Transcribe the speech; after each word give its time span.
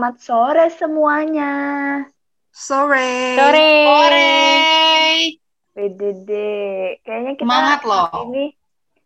selamat 0.00 0.16
sore 0.24 0.66
semuanya. 0.80 1.52
Sore. 2.48 3.36
Sore. 3.36 3.72
Sore. 3.84 4.32
PDD, 5.76 6.30
kayaknya 7.04 7.36
kita 7.36 7.44
Semangat 7.44 7.80
loh. 7.84 8.08
Ini, 8.32 8.44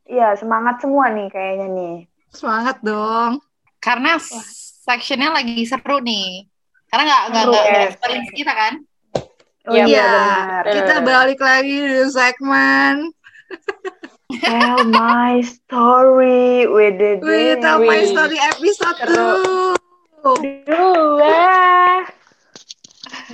iya 0.07 0.39
semangat 0.39 0.79
semua 0.79 1.11
nih 1.11 1.27
kayaknya 1.35 1.67
nih. 1.75 1.97
Semangat 2.31 2.79
dong. 2.87 3.43
Karena 3.83 4.23
sectionnya 4.87 5.35
lagi 5.35 5.67
seru 5.67 5.99
nih. 5.99 6.47
Karena 6.87 7.03
nggak 7.11 7.23
nggak 7.27 7.43
Seru, 7.43 7.51
nggak 7.59 7.67
ya. 7.67 7.83
experience 7.91 8.31
kita 8.31 8.53
kan? 8.55 8.75
Oh 9.67 9.75
Iya, 9.75 10.07
benar. 10.07 10.63
kita 10.79 10.95
balik 11.03 11.41
lagi 11.43 11.75
di 11.75 12.03
segmen 12.07 13.11
Tell 14.47 14.87
my 14.95 15.43
story, 15.43 16.71
WDD. 16.71 17.19
We 17.19 17.59
Tell 17.59 17.83
My 17.83 17.99
Wih. 17.99 18.15
Story 18.15 18.39
episode 18.39 18.99
Seru. 19.03 19.75
2. 19.75 19.84
Dua. 20.25 20.41
Dua. 20.65 21.41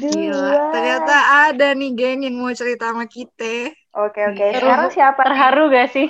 Gila, 0.00 0.74
ternyata 0.74 1.16
ada 1.50 1.68
nih 1.78 1.90
geng 1.94 2.26
yang 2.26 2.34
mau 2.34 2.50
cerita 2.50 2.90
sama 2.90 3.06
kita. 3.06 3.70
Oke 3.94 4.20
oke. 4.26 4.44
Terus 4.58 4.62
Sekarang 4.62 4.90
siapa? 4.90 5.20
Terharu 5.22 5.62
gak 5.70 5.88
sih? 5.94 6.08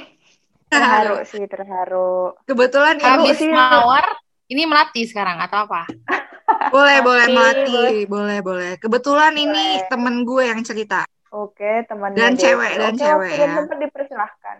Terharu 0.72 1.16
sih 1.28 1.44
terharu. 1.44 2.32
Kebetulan 2.48 2.96
ini 2.96 3.04
Habis 3.04 3.36
sih. 3.40 3.50
mawar, 3.52 4.06
ini 4.48 4.62
melati 4.64 5.02
sekarang 5.04 5.36
atau 5.44 5.68
apa? 5.68 5.84
boleh 6.74 6.98
boleh 7.04 7.26
Melati, 7.28 8.04
boleh 8.08 8.38
boleh. 8.40 8.72
Kebetulan 8.80 9.36
ini 9.36 9.84
temen 9.86 10.24
gue 10.24 10.48
yang 10.48 10.60
cerita 10.64 11.04
Oke 11.30 11.86
teman 11.86 12.10
Dan 12.10 12.34
cewek, 12.34 12.74
dan 12.74 12.98
cewek, 12.98 13.38
ya. 13.38 13.62
Teman 13.62 13.78
dipersilahkan. 13.78 14.56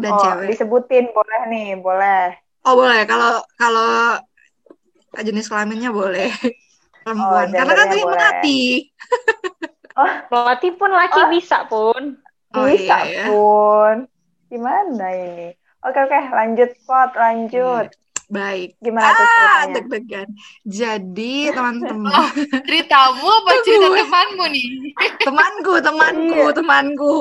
dan 0.00 0.12
oh, 0.12 0.20
cewek. 0.20 0.46
disebutin 0.48 1.12
boleh 1.12 1.40
nih, 1.52 1.68
boleh. 1.76 2.36
Oh 2.64 2.72
boleh 2.72 3.04
kalau 3.04 3.44
kalau 3.60 4.16
jenis 5.18 5.46
kelaminnya 5.46 5.88
boleh 5.88 6.28
perempuan. 7.04 7.48
Karena 7.48 7.72
kan 7.72 7.86
tadi 7.86 8.02
melati. 8.02 8.62
Melati 10.26 10.68
pun 10.72 10.90
laki 10.90 11.16
Oh. 11.18 11.30
bisa 11.30 11.58
pun. 11.64 12.02
Oh 12.52 12.64
Bisa 12.64 12.96
iya 13.02 13.08
ya. 13.08 13.24
pun. 13.28 13.94
Gimana 14.46 15.06
ini? 15.12 15.48
Oke 15.80 15.98
oke, 15.98 16.20
lanjut 16.32 16.70
pot, 16.82 17.10
lanjut. 17.14 17.88
Baik. 18.26 18.74
Gimana 18.78 19.06
tuh 19.08 19.22
Ah, 19.22 19.30
ceritanya? 19.30 19.72
deg-degan. 19.72 20.28
Jadi 20.64 21.34
teman-teman, 21.54 22.26
Ceritamu 22.66 23.22
apa 23.24 23.50
cerita 23.62 23.86
temanmu 23.88 24.44
nih? 24.50 24.66
temanku, 25.26 25.72
temanku, 25.78 26.42
Iya. 26.42 26.52
temanku. 26.52 27.16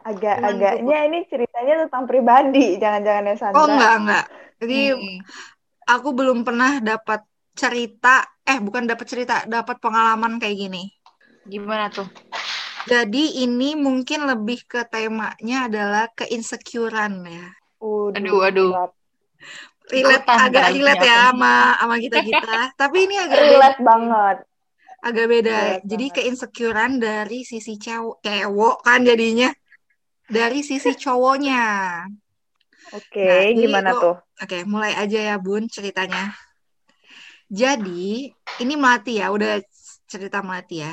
Agak-agaknya 0.00 0.98
ini 1.04 1.18
ceritanya 1.28 1.84
tentang 1.84 2.04
pribadi, 2.04 2.66
jangan-jangan 2.76 3.28
ya 3.28 3.34
Sandra. 3.36 3.58
Oh 3.58 3.66
enggak 3.68 3.94
enggak. 4.00 4.24
Jadi 4.58 4.78
Hmm. 4.90 5.16
Aku 5.88 6.08
belum 6.12 6.44
pernah 6.44 6.78
dapat 6.84 7.24
cerita, 7.56 8.22
eh 8.44 8.60
bukan 8.60 8.84
dapat 8.86 9.06
cerita, 9.08 9.34
dapat 9.48 9.80
pengalaman 9.80 10.36
kayak 10.36 10.56
gini. 10.68 10.82
Gimana 11.48 11.88
tuh? 11.88 12.06
Jadi 12.88 13.44
ini 13.44 13.74
mungkin 13.76 14.24
lebih 14.28 14.64
ke 14.68 14.84
temanya 14.88 15.68
adalah 15.68 16.04
keinsecurean 16.14 17.24
ya. 17.24 17.46
Aduh, 17.80 18.40
aduh. 18.44 18.70
Relate 19.88 20.28
agak 20.28 20.76
relate 20.76 21.00
ya 21.00 21.32
sama 21.32 21.72
sama 21.80 21.96
kita 21.96 22.18
kita. 22.20 22.56
Tapi 22.80 22.96
ini 23.08 23.16
agak 23.16 23.40
Relate 23.40 23.80
banget. 23.80 24.36
agak 24.98 25.26
beda. 25.30 25.56
Relate 25.56 25.84
Jadi 25.88 26.06
banget. 26.08 26.16
keinsecurean 26.20 26.92
dari 27.00 27.40
sisi 27.48 27.74
cewek, 27.80 28.20
cewek 28.20 28.76
kan 28.84 29.00
jadinya. 29.04 29.48
Dari 30.28 30.60
sisi 30.60 30.92
cowoknya. 30.92 31.64
Oke, 32.94 33.24
Nah, 33.24 33.40
ini 33.48 33.64
gimana 33.68 33.90
tuh? 33.92 34.16
Oke, 34.38 34.58
mulai 34.64 34.92
aja 34.96 35.18
ya 35.34 35.36
Bun 35.36 35.68
ceritanya. 35.68 36.32
Jadi, 37.48 38.28
ini 38.60 38.74
Melati 38.76 39.20
ya, 39.20 39.32
udah 39.32 39.60
cerita 40.04 40.44
Melati 40.44 40.84
ya. 40.84 40.92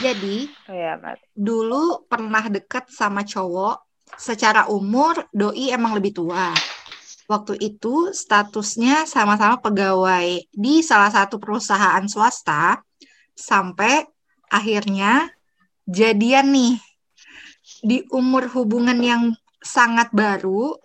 Jadi, 0.00 0.48
Oh 0.68 0.72
ya, 0.72 0.96
dulu 1.34 2.08
pernah 2.08 2.46
deket 2.48 2.88
sama 2.88 3.26
cowok, 3.26 3.84
secara 4.16 4.70
umur 4.70 5.26
doi 5.34 5.72
emang 5.72 5.96
lebih 5.98 6.14
tua. 6.14 6.54
Waktu 7.24 7.56
itu 7.56 8.12
statusnya 8.12 9.08
sama-sama 9.08 9.56
pegawai 9.56 10.44
di 10.52 10.84
salah 10.84 11.08
satu 11.08 11.40
perusahaan 11.40 12.04
swasta, 12.04 12.84
sampai 13.32 14.04
akhirnya 14.52 15.32
jadian 15.88 16.52
nih. 16.52 16.74
Di 17.80 18.04
umur 18.12 18.48
hubungan 18.52 18.96
yang 19.00 19.22
sangat 19.64 20.12
baru, 20.12 20.76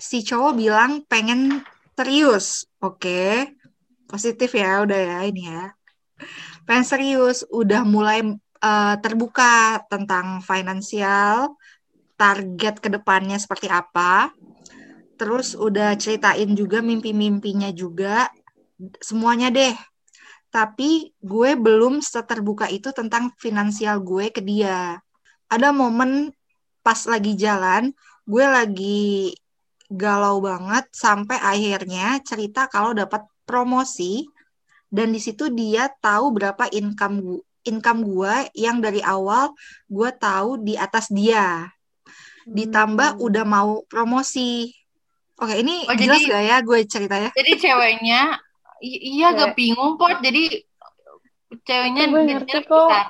si 0.00 0.24
cowok 0.24 0.52
bilang 0.56 1.04
pengen 1.04 1.60
serius. 1.92 2.64
Oke, 2.80 3.52
positif 4.08 4.56
ya, 4.56 4.80
udah 4.80 4.96
ya 4.96 5.18
ini 5.28 5.52
ya. 5.52 5.76
Pengen 6.64 6.86
serius, 6.88 7.44
udah 7.52 7.84
mulai 7.84 8.24
eh, 8.64 8.94
terbuka 9.04 9.84
tentang 9.92 10.40
finansial, 10.40 11.54
target 12.16 12.80
ke 12.80 12.88
depannya 12.88 13.36
seperti 13.36 13.68
apa. 13.68 14.32
Terus 15.20 15.52
udah 15.52 15.92
ceritain 16.00 16.48
juga 16.56 16.80
mimpi-mimpinya 16.80 17.68
juga, 17.76 18.32
semuanya 19.04 19.52
deh. 19.52 19.76
Tapi 20.48 21.12
gue 21.20 21.50
belum 21.54 22.00
seterbuka 22.00 22.66
itu 22.72 22.90
tentang 22.96 23.36
finansial 23.36 24.00
gue 24.00 24.32
ke 24.32 24.40
dia. 24.40 24.96
Ada 25.52 25.70
momen 25.76 26.32
pas 26.80 26.96
lagi 27.04 27.36
jalan, 27.36 27.92
gue 28.24 28.44
lagi 28.48 29.36
galau 29.90 30.38
banget 30.38 30.86
sampai 30.90 31.34
akhirnya 31.36 32.22
cerita 32.22 32.64
kalau 32.66 32.94
dapat 32.94 33.20
promosi 33.42 34.22
dan 34.86 35.10
di 35.10 35.18
situ 35.18 35.50
dia 35.50 35.90
tahu 35.92 36.30
berapa 36.32 36.70
income 36.70 37.16
gu- 37.18 37.42
income 37.62 38.00
gue 38.00 38.34
yang 38.54 38.78
dari 38.78 38.98
awal 39.00 39.50
gue 39.84 40.10
tahu 40.12 40.60
di 40.60 40.74
atas 40.74 41.10
dia 41.10 41.66
ditambah 42.44 43.14
Hmm. 43.14 43.22
udah 43.22 43.44
mau 43.44 43.82
promosi 43.84 44.70
oke 45.36 45.54
ini 45.54 45.84
Oh, 45.84 45.94
jelas 45.94 46.18
jadi- 46.18 46.30
gak 46.30 46.44
ya 46.44 46.56
gue 46.60 46.78
cerita 46.84 47.16
ya 47.16 47.30
Jadi 47.32 47.52
ceweknya, 47.58 48.20
iya 48.80 49.28
Cewek. 49.28 49.38
gak 49.38 49.50
bingung 49.54 49.92
pot. 49.94 50.16
Jadi 50.20 50.42
ceweknya 51.60 52.02
Gue 52.06 52.22
ngerti 52.24 52.52
lebih 52.54 52.64
kok. 52.66 52.88
besar. 52.88 53.06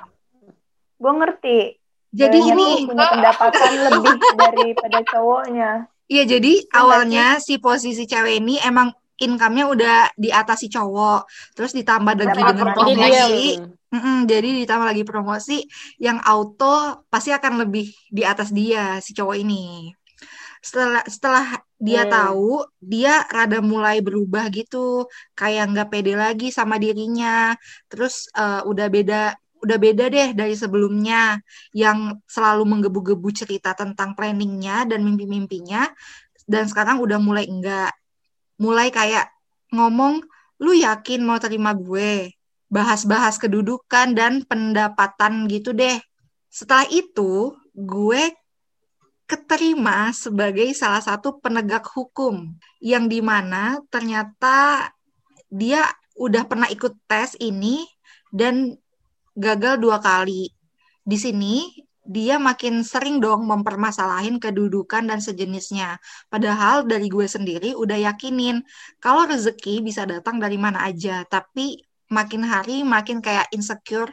Gue 0.97 1.13
ngerti. 1.15 1.57
jadi 2.11 2.27
Ceweknya 2.33 2.53
ini 2.53 2.67
punya 2.83 3.05
pendapatan 3.07 3.71
lebih 3.87 4.15
daripada 4.41 4.99
cowoknya. 5.05 5.69
Iya 6.11 6.23
jadi 6.33 6.49
awalnya 6.79 7.21
si 7.47 7.53
posisi 7.65 8.03
cewek 8.11 8.33
ini 8.41 8.53
emang 8.69 8.87
income-nya 9.25 9.65
udah 9.73 9.95
di 10.23 10.29
atas 10.39 10.57
si 10.63 10.67
cowok 10.75 11.19
terus 11.55 11.71
ditambah 11.77 12.13
lagi 12.19 12.41
Dapat 12.41 12.49
dengan 12.49 12.67
promosi. 12.75 13.31
Promosi 13.33 13.59
Mm-mm, 13.91 14.23
jadi 14.31 14.47
ditambah 14.63 14.87
lagi 14.91 15.03
promosi 15.03 15.53
yang 15.99 16.17
auto 16.23 17.03
pasti 17.11 17.29
akan 17.35 17.53
lebih 17.67 17.85
di 18.07 18.23
atas 18.23 18.49
dia 18.55 19.03
si 19.03 19.11
cowok 19.17 19.35
ini. 19.43 19.91
Setelah 20.61 21.03
setelah 21.09 21.45
dia 21.81 22.03
Hmm. 22.03 22.11
tahu, 22.11 22.61
dia 22.79 23.25
rada 23.35 23.59
mulai 23.65 23.97
berubah 24.05 24.45
gitu, 24.53 25.09
kayak 25.39 25.63
nggak 25.73 25.87
pede 25.91 26.13
lagi 26.23 26.47
sama 26.53 26.75
dirinya. 26.83 27.57
Terus 27.89 28.29
eh, 28.37 28.61
udah 28.69 28.87
beda 28.95 29.15
udah 29.61 29.77
beda 29.77 30.09
deh 30.09 30.33
dari 30.33 30.57
sebelumnya 30.57 31.37
yang 31.71 32.17
selalu 32.25 32.65
menggebu-gebu 32.65 33.29
cerita 33.33 33.77
tentang 33.77 34.17
planningnya 34.17 34.89
dan 34.89 35.05
mimpi-mimpinya 35.05 35.89
dan 36.49 36.65
sekarang 36.65 36.99
udah 36.99 37.21
mulai 37.21 37.45
enggak 37.45 37.93
mulai 38.57 38.89
kayak 38.89 39.29
ngomong 39.73 40.21
lu 40.61 40.73
yakin 40.77 41.25
mau 41.25 41.41
terima 41.41 41.73
gue 41.73 42.33
bahas-bahas 42.71 43.35
kedudukan 43.35 44.15
dan 44.15 44.47
pendapatan 44.47 45.45
gitu 45.51 45.75
deh. 45.75 45.99
Setelah 46.47 46.87
itu, 46.87 47.51
gue 47.75 48.31
keterima 49.27 50.15
sebagai 50.15 50.71
salah 50.71 51.03
satu 51.03 51.39
penegak 51.43 51.83
hukum 51.91 52.55
yang 52.79 53.07
di 53.11 53.19
mana 53.19 53.79
ternyata 53.87 54.87
dia 55.47 55.87
udah 56.19 56.43
pernah 56.43 56.67
ikut 56.67 56.95
tes 57.07 57.39
ini 57.39 57.87
dan 58.31 58.75
gagal 59.35 59.79
dua 59.79 59.97
kali. 60.03 60.51
Di 61.01 61.17
sini 61.17 61.67
dia 62.01 62.41
makin 62.41 62.81
sering 62.81 63.21
dong 63.21 63.45
mempermasalahin 63.45 64.41
kedudukan 64.41 65.05
dan 65.05 65.21
sejenisnya. 65.21 66.01
Padahal 66.27 66.83
dari 66.89 67.07
gue 67.07 67.29
sendiri 67.29 67.77
udah 67.77 68.11
yakinin 68.11 68.65
kalau 68.97 69.29
rezeki 69.29 69.85
bisa 69.85 70.03
datang 70.09 70.41
dari 70.41 70.57
mana 70.57 70.83
aja, 70.89 71.21
tapi 71.29 71.77
makin 72.11 72.43
hari 72.43 72.83
makin 72.83 73.23
kayak 73.23 73.47
insecure 73.55 74.11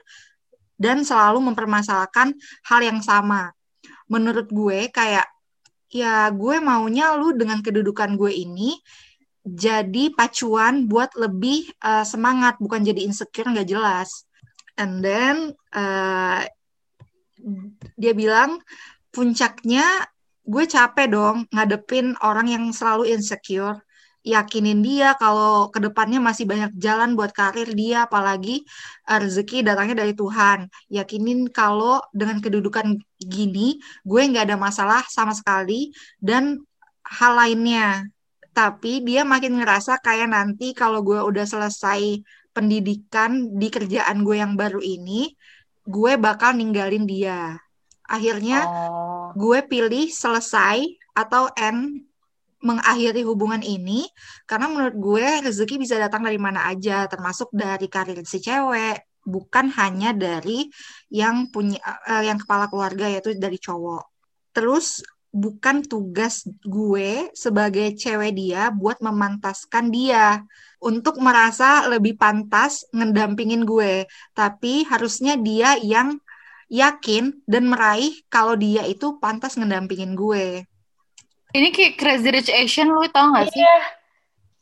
dan 0.78 1.02
selalu 1.02 1.42
mempermasalahkan 1.50 2.36
hal 2.68 2.80
yang 2.84 3.00
sama. 3.02 3.50
Menurut 4.06 4.46
gue 4.52 4.92
kayak 4.92 5.26
ya 5.88 6.28
gue 6.28 6.60
maunya 6.60 7.16
lu 7.16 7.32
dengan 7.32 7.64
kedudukan 7.64 8.14
gue 8.20 8.28
ini 8.28 8.76
jadi 9.48 10.12
pacuan 10.12 10.84
buat 10.84 11.16
lebih 11.16 11.72
eh, 11.72 12.04
semangat 12.04 12.60
bukan 12.60 12.84
jadi 12.84 13.08
insecure 13.08 13.48
nggak 13.48 13.68
jelas. 13.68 14.27
And 14.78 15.02
then 15.02 15.52
eh, 15.74 16.46
dia 17.98 18.12
bilang 18.14 18.62
puncaknya 19.10 20.06
gue 20.48 20.64
capek 20.64 21.06
dong 21.12 21.36
ngadepin 21.52 22.16
orang 22.24 22.48
yang 22.48 22.64
selalu 22.72 23.12
insecure 23.12 23.82
yakinin 24.28 24.84
dia 24.84 25.16
kalau 25.16 25.72
ke 25.72 25.80
depannya 25.80 26.20
masih 26.20 26.44
banyak 26.44 26.76
jalan 26.76 27.16
buat 27.16 27.32
karir 27.32 27.72
dia, 27.72 28.04
apalagi 28.04 28.60
eh, 29.08 29.18
rezeki 29.18 29.64
datangnya 29.64 30.04
dari 30.04 30.12
Tuhan. 30.12 30.68
Yakinin 30.92 31.48
kalau 31.48 32.02
dengan 32.12 32.42
kedudukan 32.44 32.98
gini, 33.16 33.80
gue 34.04 34.20
nggak 34.28 34.52
ada 34.52 34.56
masalah 34.60 35.02
sama 35.08 35.32
sekali 35.32 35.94
dan 36.20 36.60
hal 37.06 37.32
lainnya. 37.40 38.04
Tapi 38.52 39.06
dia 39.06 39.22
makin 39.22 39.62
ngerasa 39.62 40.02
kayak 40.02 40.28
nanti 40.34 40.74
kalau 40.74 41.00
gue 41.06 41.18
udah 41.22 41.46
selesai 41.46 42.20
pendidikan 42.52 43.54
di 43.54 43.68
kerjaan 43.68 44.24
gue 44.26 44.36
yang 44.40 44.54
baru 44.58 44.80
ini, 44.82 45.32
gue 45.86 46.12
bakal 46.18 46.56
ninggalin 46.58 47.04
dia. 47.08 47.56
Akhirnya 48.08 48.64
Oh. 48.64 49.36
gue 49.36 49.60
pilih 49.68 50.08
selesai 50.08 50.80
atau 51.12 51.52
end 51.56 52.08
mengakhiri 52.58 53.22
hubungan 53.22 53.62
ini 53.62 54.02
karena 54.42 54.66
menurut 54.66 54.96
gue 54.98 55.26
rezeki 55.46 55.78
bisa 55.78 55.94
datang 55.94 56.26
dari 56.26 56.40
mana 56.42 56.66
aja 56.66 57.06
termasuk 57.06 57.54
dari 57.54 57.86
karir 57.86 58.18
si 58.26 58.42
cewek 58.42 59.22
bukan 59.22 59.70
hanya 59.78 60.10
dari 60.10 60.66
yang 61.12 61.54
punya 61.54 61.78
eh, 62.10 62.26
yang 62.26 62.40
kepala 62.42 62.66
keluarga 62.66 63.06
yaitu 63.06 63.38
dari 63.38 63.62
cowok 63.62 64.10
terus 64.50 65.06
bukan 65.30 65.86
tugas 65.86 66.48
gue 66.66 67.30
sebagai 67.30 67.94
cewek 67.94 68.34
dia 68.34 68.74
buat 68.74 68.98
memantaskan 68.98 69.94
dia 69.94 70.42
untuk 70.78 71.18
merasa 71.18 71.86
lebih 71.86 72.14
pantas 72.14 72.86
ngedampingin 72.90 73.62
gue 73.62 74.06
tapi 74.30 74.86
harusnya 74.86 75.34
dia 75.34 75.74
yang 75.78 76.18
yakin 76.68 77.42
dan 77.44 77.66
meraih 77.66 78.12
kalau 78.28 78.54
dia 78.54 78.84
itu 78.84 79.18
pantas 79.18 79.56
ngedampingin 79.56 80.12
gue 80.12 80.62
Ini 81.48 81.68
kayak 81.72 81.96
Crazy 81.96 82.28
Rich 82.28 82.52
Asian 82.52 82.92
lu 82.92 83.08
tau 83.08 83.32
gak 83.32 83.48
sih? 83.48 83.64
Iya. 83.64 83.76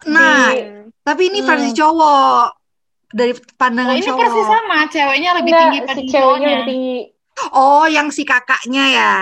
Nah, 0.06 0.54
Di- 0.54 0.86
tapi 1.02 1.22
ini 1.26 1.42
Hmm. 1.42 1.48
versi 1.48 1.74
cowok 1.74 2.46
dari 3.10 3.32
Oh, 3.34 3.42
pandangan 3.58 3.98
ini 3.98 4.06
cowok. 4.06 4.20
persis 4.22 4.46
sama, 4.46 4.78
ceweknya 4.86 5.30
lebih 5.34 5.50
Enggak, 5.50 5.62
tinggi 5.66 5.78
si 5.78 5.82
pada 5.82 5.94
ceweknya 5.98 6.14
cowoknya. 6.14 6.46
lebih 6.48 6.66
tinggi. 6.70 6.98
Oh, 7.50 7.84
yang 7.86 8.08
si 8.08 8.22
kakaknya 8.22 8.84
ya. 8.86 9.14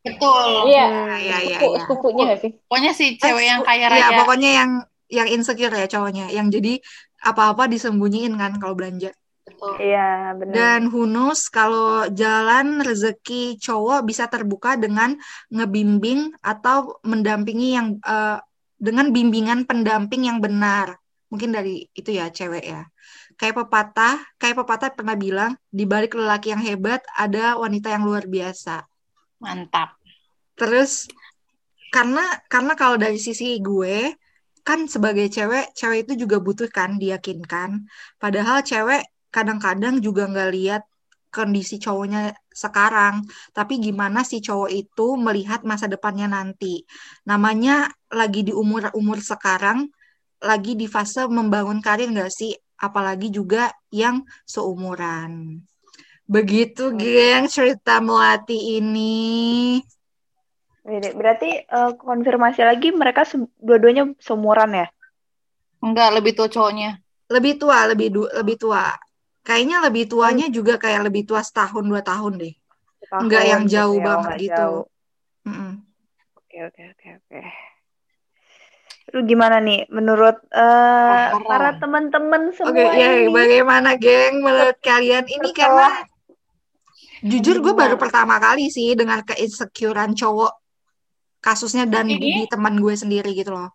Betul. 0.00 0.68
Iya. 0.68 0.86
Iya, 0.88 1.16
iya, 1.20 1.58
iya. 1.60 1.78
sepupunya 1.80 2.22
nggak 2.28 2.40
sih? 2.40 2.50
Pokoknya 2.64 2.92
si 2.92 3.06
cewek 3.16 3.44
yang 3.44 3.60
kaya 3.60 3.86
Iya, 3.86 3.88
raya. 4.08 4.16
pokoknya 4.20 4.50
yang 4.56 4.70
yang 5.14 5.30
insecure 5.30 5.70
ya 5.70 5.86
cowoknya, 5.86 6.34
yang 6.34 6.50
jadi 6.50 6.82
apa-apa 7.22 7.70
disembunyiin 7.70 8.34
kan 8.34 8.58
kalau 8.58 8.74
belanja. 8.74 9.14
Betul. 9.44 9.76
Iya, 9.76 10.32
benar. 10.40 10.52
Dan 10.56 10.80
knows 10.88 11.52
kalau 11.52 12.08
jalan 12.10 12.80
rezeki 12.80 13.60
cowok 13.60 14.00
bisa 14.08 14.24
terbuka 14.26 14.74
dengan 14.80 15.14
ngebimbing 15.52 16.32
atau 16.40 16.98
mendampingi 17.04 17.76
yang 17.76 18.00
eh, 18.00 18.40
dengan 18.80 19.12
bimbingan 19.12 19.68
pendamping 19.68 20.26
yang 20.26 20.40
benar. 20.40 20.96
Mungkin 21.28 21.52
dari 21.52 21.84
itu 21.92 22.10
ya 22.12 22.32
cewek 22.32 22.64
ya. 22.64 22.82
Kayak 23.36 23.66
pepatah, 23.66 24.16
kayak 24.38 24.56
pepatah 24.64 24.90
pernah 24.94 25.18
bilang, 25.18 25.58
di 25.68 25.84
balik 25.84 26.14
lelaki 26.14 26.54
yang 26.54 26.62
hebat 26.62 27.02
ada 27.12 27.58
wanita 27.58 27.90
yang 27.92 28.06
luar 28.06 28.24
biasa. 28.24 28.86
Mantap. 29.42 29.98
Terus 30.54 31.10
karena 31.90 32.22
karena 32.46 32.72
kalau 32.78 32.96
dari 32.96 33.18
sisi 33.18 33.58
gue 33.58 34.14
kan 34.64 34.88
sebagai 34.88 35.28
cewek, 35.28 35.76
cewek 35.76 36.08
itu 36.08 36.26
juga 36.26 36.40
butuh 36.40 36.68
kan 36.72 36.96
diyakinkan. 36.96 37.84
Padahal 38.16 38.64
cewek 38.64 39.04
kadang-kadang 39.28 40.00
juga 40.00 40.24
nggak 40.24 40.50
lihat 40.56 40.82
kondisi 41.28 41.82
cowoknya 41.82 42.30
sekarang, 42.48 43.26
tapi 43.50 43.82
gimana 43.82 44.22
si 44.22 44.38
cowok 44.38 44.70
itu 44.70 45.06
melihat 45.18 45.66
masa 45.66 45.90
depannya 45.90 46.30
nanti. 46.30 46.86
Namanya 47.26 47.90
lagi 48.08 48.46
di 48.46 48.54
umur-umur 48.54 49.18
sekarang, 49.18 49.90
lagi 50.38 50.78
di 50.78 50.86
fase 50.86 51.26
membangun 51.26 51.82
karir 51.82 52.08
nggak 52.08 52.30
sih? 52.30 52.54
Apalagi 52.78 53.34
juga 53.34 53.74
yang 53.90 54.22
seumuran. 54.46 55.60
Begitu, 56.24 56.94
geng, 56.96 57.50
cerita 57.52 58.00
Melati 58.00 58.80
ini. 58.80 59.76
Berarti 60.84 61.64
eh, 61.64 61.92
konfirmasi 61.96 62.60
lagi 62.60 62.92
mereka 62.92 63.24
se- 63.24 63.48
dua-duanya 63.56 64.12
seumuran 64.20 64.84
ya? 64.84 64.86
Enggak, 65.80 66.12
lebih 66.20 66.32
tua 66.36 66.48
cowoknya. 66.52 67.00
Lebih 67.32 67.56
tua, 67.56 67.88
lebih 67.88 68.08
du- 68.12 68.32
lebih 68.36 68.56
tua. 68.60 68.92
Kayaknya 69.44 69.80
lebih 69.84 70.04
tuanya 70.08 70.46
juga 70.52 70.76
kayak 70.76 71.08
lebih 71.08 71.24
tua 71.24 71.40
setahun 71.40 71.84
dua 71.84 72.04
tahun 72.04 72.36
deh. 72.40 72.54
Enggak 73.16 73.42
Setahun 73.44 73.52
yang 73.52 73.62
gitu 73.64 73.72
jauh 73.72 73.96
ya, 73.96 74.00
oh, 74.00 74.08
banget 74.08 74.32
gitu. 74.40 74.68
Oke, 76.36 76.58
oke, 76.68 76.82
oke, 76.92 77.08
oke. 77.20 77.40
Lu 79.12 79.20
gimana 79.28 79.60
nih 79.60 79.84
menurut 79.92 80.36
eh, 80.48 81.24
Parah. 81.32 81.44
para 81.44 81.70
teman-teman 81.76 82.52
semua 82.56 82.72
Oke, 82.92 83.00
ya 83.00 83.08
ini? 83.20 83.32
bagaimana 83.32 83.90
geng 84.00 84.40
menurut 84.40 84.78
kalian 84.80 85.28
ini 85.28 85.48
karena 85.52 85.88
Setelah- 85.92 86.12
jujur 87.24 87.56
gue 87.60 87.72
baru 87.76 87.96
pertama 88.00 88.36
kali 88.40 88.68
sih 88.72 88.96
dengar 88.96 89.24
keinsecurean 89.24 90.16
cowok 90.16 90.63
kasusnya 91.44 91.84
dan 91.84 92.08
Ini? 92.08 92.16
di 92.16 92.32
teman 92.48 92.80
gue 92.80 92.96
sendiri 92.96 93.36
gitu 93.36 93.52
loh. 93.52 93.68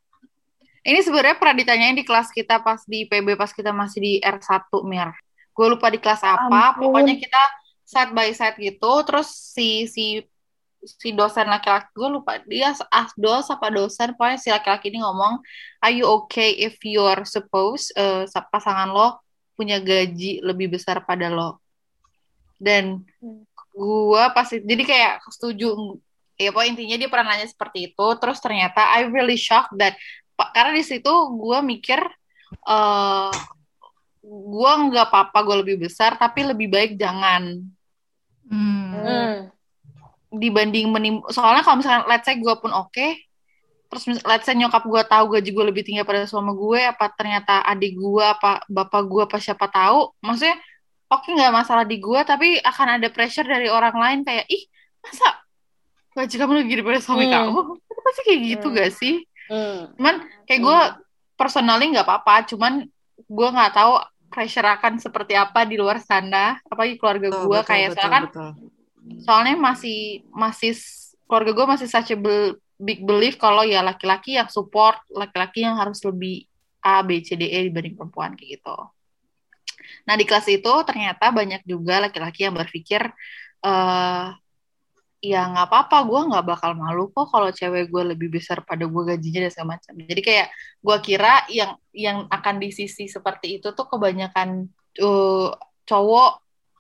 Ini 0.82 1.06
sebenarnya 1.06 1.38
pernah 1.38 1.54
ditanyain 1.54 1.94
di 1.94 2.02
kelas 2.02 2.34
kita 2.34 2.66
pas 2.66 2.82
di 2.84 3.06
PB 3.06 3.38
pas 3.38 3.54
kita 3.54 3.70
masih 3.70 4.00
di 4.02 4.14
R1 4.18 4.74
Mir. 4.82 5.14
Gue 5.54 5.68
lupa 5.70 5.94
di 5.94 6.02
kelas 6.02 6.26
apa, 6.26 6.50
Ampun. 6.74 6.90
pokoknya 6.90 7.14
kita 7.16 7.42
side 7.86 8.12
by 8.12 8.34
side 8.34 8.58
gitu, 8.58 8.92
terus 9.06 9.30
si 9.30 9.86
si 9.86 10.26
si 10.80 11.12
dosen 11.12 11.44
laki-laki 11.46 11.92
gue 11.92 12.08
lupa 12.08 12.40
dia 12.48 12.72
asdos 12.88 13.52
apa 13.52 13.68
dosen 13.68 14.16
pokoknya 14.16 14.40
si 14.40 14.48
laki-laki 14.48 14.88
ini 14.88 15.04
ngomong 15.04 15.44
are 15.84 15.92
you 15.92 16.08
okay 16.08 16.56
if 16.56 16.80
you're 16.88 17.28
suppose 17.28 17.92
eh, 17.94 18.24
sa- 18.24 18.48
pasangan 18.48 18.88
lo 18.88 19.20
punya 19.60 19.84
gaji 19.84 20.40
lebih 20.40 20.72
besar 20.72 21.04
pada 21.04 21.28
lo 21.28 21.60
dan 22.56 23.04
Hmm. 23.20 23.44
gue 23.76 24.24
pasti 24.32 24.64
jadi 24.64 24.84
kayak 24.88 25.14
setuju 25.28 26.00
ya 26.40 26.56
pokoknya 26.56 26.72
intinya 26.72 26.96
dia 26.96 27.10
pernah 27.12 27.28
nanya 27.36 27.48
seperti 27.52 27.92
itu 27.92 28.08
terus 28.16 28.40
ternyata 28.40 28.80
I 28.96 29.12
really 29.12 29.36
shocked 29.36 29.76
that 29.76 30.00
karena 30.56 30.72
di 30.72 30.88
situ 30.88 31.12
gue 31.36 31.60
mikir 31.60 32.00
eh 32.64 33.32
gue 34.30 34.72
nggak 34.88 35.06
apa-apa 35.12 35.40
gue 35.44 35.56
lebih 35.68 35.76
besar 35.84 36.16
tapi 36.16 36.48
lebih 36.48 36.72
baik 36.72 36.96
jangan 36.96 37.60
Hmm. 38.50 39.54
Dibanding 40.34 40.90
menim 40.90 41.22
soalnya 41.30 41.62
kalau 41.62 41.82
misalkan 41.82 42.10
let's 42.10 42.26
say 42.26 42.34
gue 42.34 42.56
pun 42.58 42.74
oke 42.74 43.08
terus 43.90 44.04
mis- 44.10 44.26
let's 44.26 44.46
say 44.46 44.58
nyokap 44.58 44.86
gue 44.86 45.02
tahu 45.06 45.38
gaji 45.38 45.50
gue 45.54 45.66
lebih 45.70 45.82
tinggi 45.86 46.02
pada 46.06 46.26
suami 46.26 46.54
gue 46.54 46.82
apa 46.86 47.14
ternyata 47.14 47.62
adik 47.66 47.98
gue 47.98 48.26
apa 48.26 48.62
bapak 48.66 49.02
gue 49.06 49.22
apa 49.26 49.38
siapa 49.38 49.70
tahu 49.70 50.14
maksudnya 50.22 50.58
oke 51.10 51.30
nggak 51.30 51.54
masalah 51.54 51.86
di 51.86 51.98
gue 51.98 52.20
tapi 52.26 52.58
akan 52.62 53.02
ada 53.02 53.08
pressure 53.10 53.46
dari 53.46 53.70
orang 53.70 53.98
lain 53.98 54.20
kayak 54.26 54.46
ih 54.50 54.66
masa 55.02 55.30
gaji 56.20 56.36
kamu 56.36 56.52
lebih 56.60 56.70
gede 56.76 56.84
pada 56.84 57.00
suami 57.00 57.26
Hmm. 57.26 57.34
kamu 57.34 57.60
itu 57.80 58.02
pasti 58.04 58.22
kayak 58.28 58.42
gitu 58.44 58.68
Hmm. 58.68 58.76
gak 58.76 58.92
sih 58.96 59.16
Hmm. 59.50 59.80
cuman 59.98 60.16
kayak 60.46 60.62
gue 60.62 60.80
personally 61.34 61.86
nggak 61.90 62.06
apa-apa 62.06 62.36
cuman 62.52 62.74
gue 63.18 63.50
nggak 63.50 63.74
tahu 63.74 63.94
pressure 64.30 64.68
akan 64.68 65.02
seperti 65.02 65.34
apa 65.34 65.66
di 65.66 65.74
luar 65.80 65.98
sana 65.98 66.62
apalagi 66.70 67.02
keluarga 67.02 67.34
gue 67.34 67.60
kayak 67.66 67.90
betul, 67.92 67.98
soalnya 67.98 68.14
kan 68.14 68.24
betul. 68.30 68.50
soalnya 69.26 69.56
masih 69.58 70.00
masih 70.30 70.74
keluarga 71.26 71.52
gue 71.58 71.66
masih 71.66 71.88
such 71.90 72.14
a 72.14 72.18
big 72.80 73.04
belief 73.04 73.42
kalau 73.42 73.66
ya 73.66 73.82
laki-laki 73.82 74.38
yang 74.38 74.48
support 74.54 75.02
laki-laki 75.10 75.66
yang 75.66 75.76
harus 75.82 76.00
lebih 76.06 76.46
A 76.80 77.02
B 77.04 77.20
C 77.26 77.36
D 77.36 77.50
E 77.50 77.68
dibanding 77.68 77.98
perempuan 78.00 78.40
kayak 78.40 78.62
gitu. 78.62 78.78
Nah 80.08 80.16
di 80.16 80.24
kelas 80.24 80.48
itu 80.48 80.74
ternyata 80.88 81.28
banyak 81.34 81.68
juga 81.68 82.00
laki-laki 82.08 82.48
yang 82.48 82.56
berpikir 82.56 83.02
eh 83.66 84.26
ya 85.20 85.52
nggak 85.52 85.68
apa-apa 85.68 85.98
gue 86.08 86.20
nggak 86.32 86.46
bakal 86.48 86.72
malu 86.80 87.12
kok 87.12 87.28
kalau 87.28 87.52
cewek 87.52 87.92
gue 87.92 88.04
lebih 88.16 88.32
besar 88.32 88.64
pada 88.64 88.88
gue 88.88 89.04
gajinya 89.04 89.46
dan 89.46 89.52
segala 89.52 89.70
macam. 89.76 89.94
Jadi 90.00 90.22
kayak 90.24 90.48
gue 90.80 90.98
kira 91.04 91.34
yang 91.52 91.72
yang 91.92 92.18
akan 92.32 92.56
di 92.58 92.72
sisi 92.72 93.12
seperti 93.12 93.60
itu 93.60 93.76
tuh 93.76 93.86
kebanyakan 93.86 94.68
eh, 94.96 95.50
cowok 95.84 96.32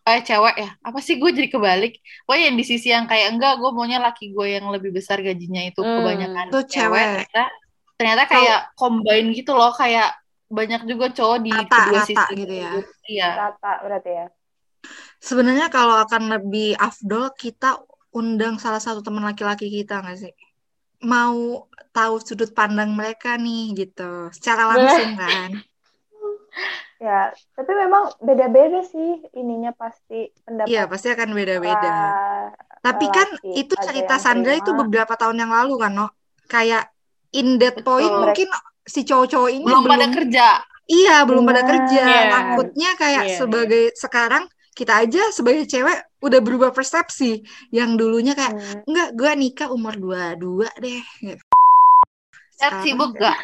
eh 0.10 0.26
cewek 0.26 0.56
ya 0.58 0.70
apa 0.82 1.00
sih 1.06 1.22
gue 1.22 1.30
jadi 1.30 1.54
kebalik 1.54 2.02
Pokoknya 2.26 2.46
yang 2.50 2.58
di 2.58 2.66
sisi 2.66 2.88
yang 2.90 3.06
kayak 3.06 3.36
enggak 3.36 3.62
gue 3.62 3.70
maunya 3.70 4.02
laki 4.02 4.34
gue 4.34 4.58
yang 4.58 4.72
lebih 4.74 4.90
besar 4.90 5.22
gajinya 5.22 5.62
itu 5.62 5.86
Hmm. 5.86 6.02
kebanyakan 6.02 6.46
Itu 6.50 6.60
cewek. 6.66 7.06
ternyata 7.30 7.44
ternyata 8.00 8.24
kayak 8.26 8.60
combine 8.74 9.28
gitu 9.36 9.52
loh 9.54 9.70
kayak 9.76 10.16
banyak 10.50 10.82
juga 10.90 11.12
cowok 11.14 11.38
di 11.46 11.52
Rata, 11.54 11.68
kedua 11.70 12.00
rata 12.02 12.08
sisi 12.10 12.34
gitu 12.34 12.54
ya. 12.58 12.72
iya 13.06 13.30
Rata 13.38 13.72
berarti 13.86 14.12
ya. 14.16 14.28
Sebenarnya 15.20 15.68
kalau 15.68 16.00
akan 16.00 16.24
lebih 16.40 16.74
afdol 16.80 17.36
kita 17.36 17.76
undang 18.16 18.58
salah 18.58 18.82
satu 18.82 19.06
teman 19.06 19.26
laki-laki 19.26 19.70
kita 19.70 20.02
nggak 20.02 20.18
sih? 20.18 20.34
Mau 21.06 21.70
tahu 21.96 22.20
sudut 22.20 22.52
pandang 22.52 22.92
mereka 22.92 23.40
nih 23.40 23.74
gitu, 23.78 24.30
secara 24.36 24.76
langsung 24.76 25.16
kan? 25.16 25.52
Ya, 27.00 27.32
tapi 27.56 27.72
memang 27.80 28.12
beda-beda 28.20 28.84
sih 28.84 29.24
ininya 29.32 29.72
pasti 29.72 30.36
pendapat. 30.44 30.68
Iya 30.68 30.84
pasti 30.84 31.08
akan 31.08 31.32
beda-beda. 31.32 31.96
Tapi 32.84 33.06
kan 33.08 33.40
itu 33.56 33.72
cerita 33.80 34.20
Sandra 34.20 34.60
itu 34.60 34.76
beberapa 34.76 35.16
tahun 35.16 35.40
yang 35.40 35.56
lalu 35.56 35.80
kan, 35.80 35.96
no? 35.96 36.12
Kayak 36.52 36.92
in 37.32 37.56
that 37.56 37.80
point 37.88 38.04
Betul. 38.04 38.20
mungkin 38.20 38.50
si 38.84 39.08
cowok-cowok 39.08 39.48
ini 39.48 39.64
belum 39.64 39.88
pada 39.88 40.08
kerja 40.12 40.48
Iya, 40.90 41.16
belum 41.30 41.44
pada 41.46 41.62
Benar. 41.62 41.70
kerja. 41.70 42.04
Iya. 42.10 42.30
Takutnya 42.34 42.90
kayak 42.98 43.24
Iya, 43.30 43.38
sebagai 43.38 43.84
sekarang 43.94 44.44
kita 44.80 45.04
aja 45.04 45.24
sebagai 45.36 45.68
cewek 45.68 46.00
udah 46.24 46.40
berubah 46.40 46.72
persepsi. 46.72 47.44
Yang 47.70 48.00
dulunya 48.00 48.32
kayak 48.32 48.56
Hmm. 48.56 48.88
enggak, 48.88 49.10
gua 49.20 49.32
nikah 49.36 49.68
umur 49.68 50.00
22 50.00 50.72
deh. 50.80 51.04
Gitu. 51.20 51.44
Sekarang 52.56 52.84
sibuk 52.88 53.12
gak? 53.16 53.36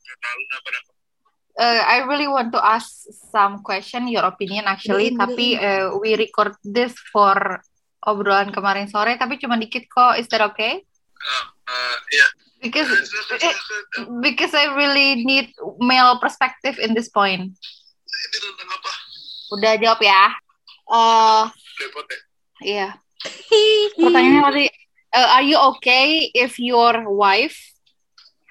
Gak 0.00 0.18
tahu 0.18 0.38
kenapa 0.46 0.66
kenapa. 0.70 0.88
Uh, 1.60 1.82
I 1.84 2.08
really 2.08 2.24
want 2.24 2.56
to 2.56 2.60
ask 2.62 2.88
some 3.28 3.60
question, 3.60 4.08
your 4.08 4.24
opinion 4.24 4.64
actually, 4.64 5.12
Bedain, 5.12 5.20
tapi 5.20 5.46
uh, 5.60 5.92
we 6.00 6.16
record 6.16 6.56
this 6.64 6.96
for 7.12 7.36
obrolan 8.00 8.48
kemarin 8.48 8.88
sore, 8.88 9.12
tapi 9.20 9.36
cuma 9.36 9.60
dikit 9.60 9.84
kok. 9.92 10.16
Is 10.16 10.24
that 10.32 10.40
okay? 10.40 10.80
Uh, 11.68 11.96
Because 12.60 12.88
silakan, 12.88 13.40
eh, 13.40 13.56
silakan. 13.56 14.20
because 14.20 14.52
I 14.52 14.72
really 14.72 15.24
need 15.24 15.52
male 15.80 16.20
perspective 16.20 16.76
in 16.76 16.92
this 16.92 17.08
point. 17.08 17.56
Ini 18.20 18.36
tentang 18.44 18.68
apa? 18.68 18.92
Udah 19.56 19.72
jawab 19.80 20.00
ya. 20.04 20.24
Uh, 20.90 21.44
ya? 22.60 22.88
iya. 23.50 23.94
Pertanyaannya 23.96 24.42
tadi, 24.44 24.64
uh, 25.16 25.28
are 25.38 25.46
you 25.46 25.58
okay 25.74 26.28
if 26.36 26.60
your 26.60 27.08
wife 27.08 27.56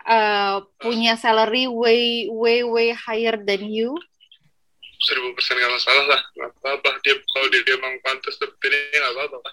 uh, 0.10 0.66
punya 0.82 1.16
salary 1.16 1.70
way 1.70 2.28
way 2.32 2.66
way 2.66 2.92
higher 2.96 3.38
than 3.38 3.70
you? 3.70 3.94
Seribu 5.00 5.32
persen 5.32 5.56
gak 5.56 5.72
masalah 5.72 6.06
lah. 6.12 6.22
Gak 6.36 6.52
apa-apa. 6.60 6.92
Dia, 7.08 7.16
kalau 7.32 7.48
dia, 7.48 7.62
dia 7.64 7.76
emang 7.80 7.96
pantas 8.04 8.36
dapetin 8.36 8.76
ini 8.76 8.98
gak 9.00 9.14
apa-apa. 9.16 9.52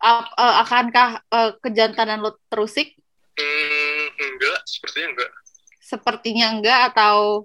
Ap- 0.00 0.34
uh, 0.38 0.54
akankah 0.64 1.10
uh, 1.28 1.50
kejantanan 1.60 2.22
lo 2.24 2.40
terusik? 2.48 2.96
Hmm, 3.36 4.06
enggak. 4.16 4.64
Sepertinya 4.64 5.08
enggak. 5.12 5.30
Sepertinya 5.82 6.46
enggak 6.56 6.80
atau 6.94 7.44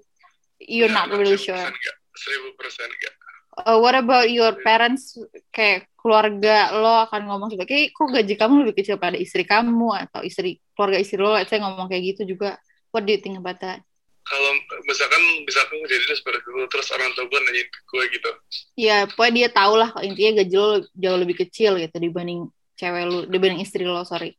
you're 0.62 0.92
not 0.92 1.10
really 1.10 1.38
sure. 1.38 1.56
enggak. 1.56 1.96
Seribu 2.18 2.54
persen 2.58 2.86
enggak. 2.86 3.14
Uh, 3.58 3.78
what 3.82 3.94
about 3.98 4.30
your 4.30 4.54
parents? 4.62 5.18
Kayak 5.50 5.90
keluarga 5.98 6.70
lo 6.78 7.10
akan 7.10 7.26
ngomong 7.26 7.50
sebagai, 7.50 7.90
kok 7.90 8.10
gaji 8.14 8.34
kamu 8.38 8.62
lebih 8.62 8.82
kecil 8.82 9.02
pada 9.02 9.18
istri 9.18 9.42
kamu 9.42 10.06
atau 10.06 10.22
istri 10.22 10.62
keluarga 10.78 10.98
istri 11.02 11.18
lo? 11.18 11.34
Saya 11.42 11.66
ngomong 11.66 11.90
kayak 11.90 12.14
gitu 12.14 12.38
juga. 12.38 12.54
What 12.94 13.04
do 13.04 13.12
you 13.12 13.20
think 13.20 13.36
about 13.38 13.58
that? 13.60 13.82
Kalau 14.28 14.50
misalkan 14.84 15.22
misalkan 15.48 15.80
kejadian 15.88 16.16
seperti 16.20 16.38
itu 16.44 16.64
terus 16.68 16.88
orang 16.92 17.10
tua 17.16 17.24
gue 17.26 17.40
nanyain 17.40 17.64
ke 17.64 17.80
gue 17.88 18.04
gitu. 18.12 18.30
Ya, 18.76 19.08
pokoknya 19.08 19.32
dia 19.32 19.48
tahu 19.48 19.74
lah 19.80 19.88
kalau 19.88 20.04
intinya 20.04 20.44
gaji 20.44 20.56
lo 20.56 20.84
jauh 20.84 21.18
lebih 21.18 21.36
kecil 21.48 21.80
gitu 21.80 21.96
dibanding 21.96 22.52
cewek 22.76 23.04
lu, 23.08 23.18
dibanding 23.24 23.64
istri 23.64 23.88
lo, 23.88 24.04
sorry. 24.04 24.36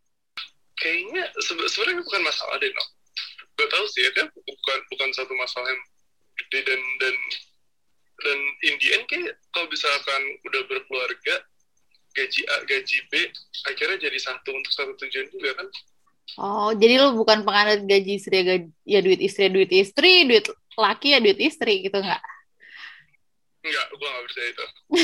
Kayaknya 0.78 1.28
sebe- 1.42 1.68
sebenarnya 1.68 2.06
bukan 2.06 2.22
masalah 2.22 2.56
deh, 2.62 2.70
no. 2.72 2.86
Gue 3.58 3.68
tahu 3.68 3.86
sih, 3.92 4.06
itu 4.06 4.22
bukan 4.32 4.78
bukan 4.96 5.10
satu 5.12 5.34
masalah 5.36 5.68
yang 5.68 5.82
gede 6.50 6.66
dan 6.66 6.82
dan 6.98 7.16
dan 8.20 8.40
in 8.66 8.76
the 8.82 8.88
end 8.98 9.06
kayak 9.08 9.38
kalau 9.54 9.70
misalkan 9.70 10.22
udah 10.44 10.62
berkeluarga 10.68 11.36
gaji 12.18 12.42
A, 12.50 12.56
gaji 12.66 12.98
B 13.14 13.30
akhirnya 13.70 14.10
jadi 14.10 14.18
satu 14.18 14.50
untuk 14.52 14.74
satu 14.74 14.98
tujuan 14.98 15.30
juga 15.30 15.54
kan 15.62 15.70
Oh, 16.38 16.70
jadi 16.78 17.02
lo 17.02 17.18
bukan 17.18 17.42
penganut 17.42 17.90
gaji 17.90 18.22
istri 18.22 18.38
ya, 18.38 18.44
gaji, 18.46 18.70
ya 18.86 19.02
duit 19.02 19.18
istri 19.18 19.50
ya 19.50 19.52
duit 19.52 19.72
istri, 19.74 20.30
duit 20.30 20.46
laki 20.78 21.18
ya 21.18 21.20
duit 21.26 21.42
istri 21.42 21.82
gitu 21.82 21.98
nggak? 21.98 22.22
enggak 23.60 23.92
gue 23.92 24.08
nggak 24.08 24.24
percaya 24.24 24.48
itu 24.48 24.66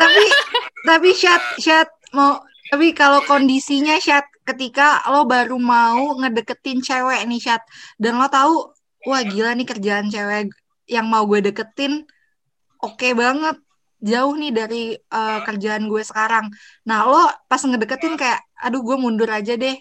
tapi 0.00 0.24
tapi 0.84 1.10
Syat 1.14 1.42
Syat 1.62 1.88
mau 2.10 2.42
tapi 2.74 2.90
kalau 2.90 3.22
kondisinya 3.24 3.96
Syat 4.02 4.26
ketika 4.50 5.00
lo 5.08 5.24
baru 5.24 5.56
mau 5.56 6.18
ngedeketin 6.18 6.82
cewek 6.82 7.22
nih 7.26 7.40
Syat 7.40 7.62
dan 7.96 8.18
lo 8.18 8.26
tahu 8.26 8.74
wah 9.06 9.22
gila 9.24 9.54
nih 9.56 9.66
kerjaan 9.68 10.10
cewek 10.10 10.50
yang 10.90 11.06
mau 11.06 11.24
gue 11.24 11.40
deketin 11.40 12.04
oke 12.82 13.08
banget. 13.14 13.56
Jauh 14.00 14.32
nih 14.32 14.48
dari 14.48 14.96
uh, 14.96 15.44
kerjaan 15.44 15.84
gue 15.84 16.00
sekarang. 16.00 16.48
Nah 16.88 17.04
lo 17.04 17.28
pas 17.46 17.60
ngedeketin 17.60 18.16
kayak 18.16 18.40
aduh 18.56 18.80
gue 18.80 18.96
mundur 18.96 19.28
aja 19.28 19.54
deh. 19.60 19.76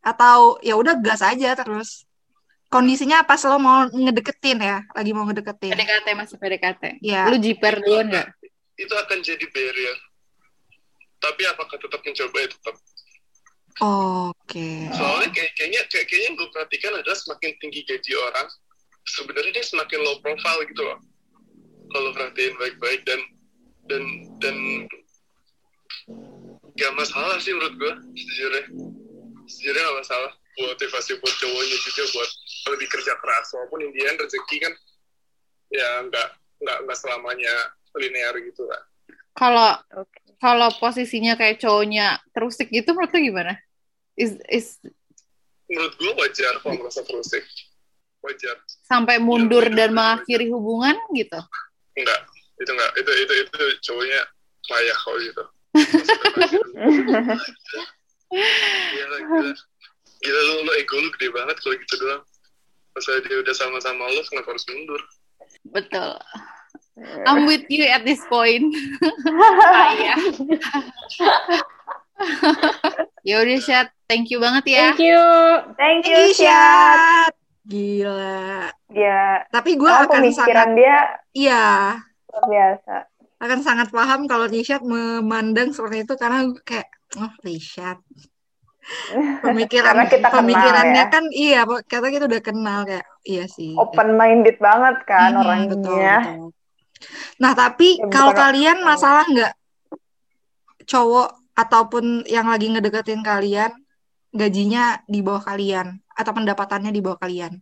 Atau 0.00 0.56
ya 0.64 0.72
udah 0.74 0.96
gas 1.04 1.20
aja 1.20 1.52
terus. 1.52 2.08
Kondisinya 2.72 3.20
pas 3.28 3.44
lo 3.44 3.60
mau 3.60 3.84
ngedeketin 3.92 4.58
ya 4.64 4.88
lagi 4.96 5.12
mau 5.12 5.28
ngedeketin. 5.28 5.76
PDKT 5.76 6.06
masih 6.16 6.36
PDKT. 6.40 6.82
ya 7.04 7.28
Lu 7.28 7.36
jiper 7.36 7.84
duluan 7.84 8.08
nggak? 8.08 8.28
itu 8.80 8.94
akan 8.96 9.18
jadi 9.20 9.44
barrier. 9.52 9.98
Tapi 11.20 11.42
apakah 11.52 11.76
tetap 11.76 12.00
mencoba? 12.00 12.36
Ya 12.40 12.48
tetap 12.48 12.74
oke. 13.78 14.66
Soalnya 14.90 15.28
kayak, 15.30 15.52
kayaknya 15.54 15.80
kayak, 15.86 16.06
kayaknya 16.10 16.26
yang 16.26 16.36
gue 16.36 16.48
perhatikan 16.50 16.92
adalah 16.98 17.18
semakin 17.18 17.50
tinggi 17.62 17.80
gaji 17.86 18.12
orang 18.18 18.48
sebenarnya 19.06 19.52
dia 19.54 19.64
semakin 19.64 19.98
low 20.02 20.16
profile 20.20 20.60
gitu 20.66 20.82
loh. 20.82 20.98
Kalau 21.90 22.10
perhatiin 22.14 22.54
baik-baik 22.58 23.02
dan 23.06 23.20
dan 23.90 24.02
dan 24.38 24.56
gak 26.78 26.92
masalah 26.94 27.36
sih 27.42 27.50
menurut 27.50 27.74
gue 27.78 27.92
sejujurnya. 28.14 28.64
Sejujurnya 29.50 29.82
gak 29.82 29.98
masalah 30.06 30.30
motivasi 30.60 31.16
buat 31.18 31.34
cowoknya 31.40 31.76
juga 31.82 32.02
buat 32.14 32.30
lebih 32.76 32.86
kerja 32.92 33.12
keras. 33.18 33.46
Walaupun 33.56 33.80
Indian 33.90 34.18
rezeki 34.20 34.56
kan 34.62 34.74
ya 35.70 35.88
nggak 36.10 36.28
nggak 36.60 36.78
nggak 36.84 36.98
selamanya 36.98 37.54
linear 37.94 38.34
gitu 38.42 38.66
kan 38.66 38.82
Kalau. 39.38 39.72
Kalau 40.40 40.72
posisinya 40.80 41.36
kayak 41.36 41.60
cowoknya 41.60 42.16
terusik 42.32 42.72
gitu 42.72 42.96
menurut 42.96 43.12
lu 43.12 43.20
gimana? 43.20 43.54
Is 44.16 44.40
is 44.48 44.80
menurut 45.68 45.94
gue 46.00 46.12
wajar 46.16 46.58
kalau 46.64 46.80
merasa 46.80 47.04
terusik. 47.04 47.44
Wajar. 48.20 48.52
sampai 48.84 49.16
mundur 49.16 49.64
dan 49.72 49.96
mengakhiri 49.96 50.52
hubungan 50.52 50.92
gitu? 51.16 51.40
enggak. 51.96 52.20
Itu 52.60 52.68
enggak. 52.68 52.92
Itu 53.00 53.10
itu 53.16 53.32
itu 53.48 53.60
cowoknya 53.88 54.20
layak 54.68 54.96
kalau 55.00 55.18
gitu. 55.24 55.44
Gila 58.92 59.16
gila. 59.24 59.52
Gila 60.20 60.40
lu, 60.44 60.54
lu 60.68 60.72
ego 60.76 60.96
lu 61.00 61.08
gede 61.16 61.32
banget 61.32 61.56
kalau 61.64 61.76
gitu 61.80 61.94
doang. 61.96 62.22
Pas 62.92 63.06
dia 63.08 63.36
udah 63.40 63.54
sama-sama 63.56 64.04
lu 64.12 64.20
kenapa 64.28 64.52
harus 64.52 64.68
mundur? 64.68 65.00
Betul. 65.72 66.12
I'm 67.24 67.48
with 67.48 67.64
you 67.68 67.84
at 67.86 68.04
this 68.04 68.20
point. 68.28 68.70
Ya 73.20 73.40
udah 73.40 73.58
Syat, 73.60 73.88
thank 74.04 74.28
you 74.32 74.40
banget 74.40 74.64
ya. 74.68 74.92
Thank 74.92 75.00
you. 75.00 75.20
Thank 75.76 76.02
you, 76.08 76.20
Syat. 76.32 76.96
Syat. 76.96 77.32
Gila. 77.64 78.72
Ya, 78.90 79.44
Tapi 79.48 79.76
gue 79.76 79.86
oh, 79.86 79.94
akan 80.04 80.08
pemikiran 80.10 80.74
sangat, 80.74 80.76
dia 80.76 80.96
iya, 81.32 81.64
luar 82.32 82.44
biasa. 82.48 82.94
akan 83.40 83.60
sangat 83.62 83.88
paham 83.88 84.26
kalau 84.26 84.50
Rishad 84.50 84.82
memandang 84.82 85.70
seperti 85.70 86.02
itu 86.02 86.12
karena 86.18 86.48
gue 86.48 86.60
kayak, 86.60 86.88
oh 87.16 87.30
Rishad. 87.40 88.00
Pemikiran, 89.44 89.92
Karena 89.94 90.04
kita 90.08 90.28
kenal 90.28 90.40
pemikirannya 90.42 91.04
ya. 91.06 91.12
kan 91.12 91.24
iya, 91.30 91.60
kata 91.68 92.06
kita 92.10 92.24
udah 92.26 92.42
kenal 92.42 92.80
kayak, 92.82 93.06
iya 93.22 93.44
sih. 93.46 93.76
Open 93.76 94.16
minded 94.18 94.56
banget 94.58 94.96
kan 95.06 95.36
Mhm, 95.36 95.40
orangnya. 95.40 95.68
betul, 95.70 96.00
betul. 96.00 96.59
Nah, 97.42 97.52
tapi 97.56 97.98
Ya, 98.00 98.06
kalau 98.12 98.32
kalian 98.36 98.78
masalah 98.84 99.24
nggak 99.28 99.52
cowok 100.84 101.28
ataupun 101.56 102.24
yang 102.28 102.46
lagi 102.48 102.66
ngedeketin 102.72 103.20
kalian 103.20 103.70
gajinya 104.32 105.00
di 105.12 105.20
bawah 105.26 105.42
kalian 105.42 106.00
atau 106.14 106.32
pendapatannya 106.36 106.90
di 106.94 107.00
bawah 107.04 107.18
kalian? 107.20 107.52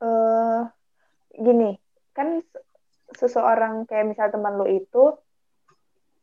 eh 0.00 0.60
gini, 1.44 1.70
kan 2.16 2.40
se- 2.50 2.64
seseorang 3.20 3.84
kayak 3.88 4.06
misal 4.10 4.28
teman 4.32 4.54
lo 4.58 4.66
itu 4.66 5.04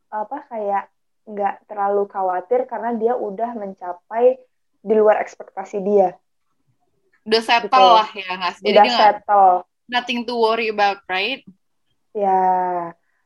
apa 0.08 0.36
kayak 0.50 0.84
nggak 1.28 1.54
terlalu 1.68 2.08
khawatir 2.08 2.64
karena 2.64 2.90
dia 2.96 3.12
udah 3.14 3.50
mencapai 3.52 4.40
di 4.80 4.94
luar 4.96 5.20
ekspektasi 5.20 5.78
dia. 5.84 6.16
Udah 7.28 7.42
settle 7.44 7.68
Betul. 7.68 7.92
lah 7.94 8.08
ya 8.10 8.30
nggak? 8.34 8.52
sih? 8.54 8.64
Jadi 8.66 8.78
udah 8.80 8.96
settle. 8.96 9.52
nothing 9.86 10.20
to 10.24 10.34
worry 10.34 10.68
about, 10.68 11.04
right? 11.06 11.44
Ya. 12.12 12.44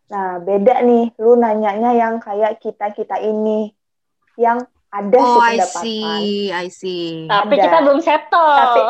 Nah, 0.07 0.31
beda 0.39 0.83
nih 0.83 1.15
lu 1.17 1.35
nanyanya 1.35 1.91
yang 1.93 2.19
kayak 2.19 2.59
kita-kita 2.59 3.17
ini 3.17 3.73
yang 4.37 4.61
ada 4.93 5.17
Oh, 5.17 5.41
sih 5.41 5.41
I 5.41 5.57
pendapatan. 5.57 5.81
see, 5.81 6.29
I 6.53 6.67
see. 6.69 7.05
Tapi 7.25 7.55
Ada. 7.57 7.65
kita 7.65 7.79
belum 7.81 8.01
settle. 8.05 8.53
Tapi 8.53 8.81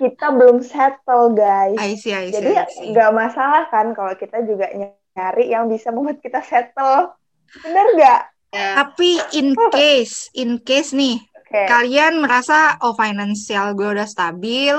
kita 0.00 0.26
belum 0.32 0.56
settle, 0.64 1.24
guys. 1.36 1.76
I 1.76 1.92
see, 1.94 2.16
I 2.16 2.32
see, 2.32 2.40
Jadi 2.40 2.50
I 2.56 2.64
nggak 2.90 3.10
masalah 3.12 3.68
kan 3.68 3.92
kalau 3.92 4.16
kita 4.16 4.40
juga 4.48 4.72
nyari 4.72 5.52
yang 5.52 5.68
bisa 5.68 5.92
membuat 5.92 6.24
kita 6.24 6.40
settle. 6.40 7.12
Bener 7.60 7.86
nggak? 7.92 8.20
Ya. 8.50 8.68
Tapi 8.80 9.20
in 9.36 9.52
case, 9.76 10.32
in 10.32 10.56
case 10.58 10.96
nih, 10.96 11.20
Oke. 11.50 11.66
kalian 11.66 12.22
merasa 12.22 12.78
oh 12.86 12.94
finansial 12.94 13.74
gue 13.74 13.90
udah 13.90 14.06
stabil, 14.06 14.70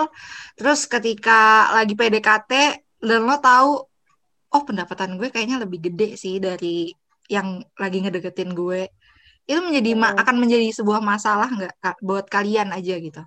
terus 0.55 0.87
ketika 0.87 1.67
lagi 1.75 1.99
PDKT 1.99 2.51
dan 3.03 3.27
lo 3.27 3.35
tahu 3.43 3.83
oh 4.55 4.63
pendapatan 4.63 5.19
gue 5.19 5.27
kayaknya 5.27 5.59
lebih 5.67 5.83
gede 5.91 6.15
sih 6.15 6.39
dari 6.39 6.95
yang 7.27 7.59
lagi 7.75 8.07
ngedeketin 8.07 8.55
gue 8.55 8.87
itu 9.51 9.59
menjadi 9.59 9.99
Hmm. 9.99 10.15
akan 10.15 10.35
menjadi 10.39 10.71
sebuah 10.71 11.03
masalah 11.03 11.51
nggak 11.51 11.73
Kak, 11.83 11.97
buat 11.99 12.31
kalian 12.31 12.71
aja 12.71 12.95
gitu 13.03 13.23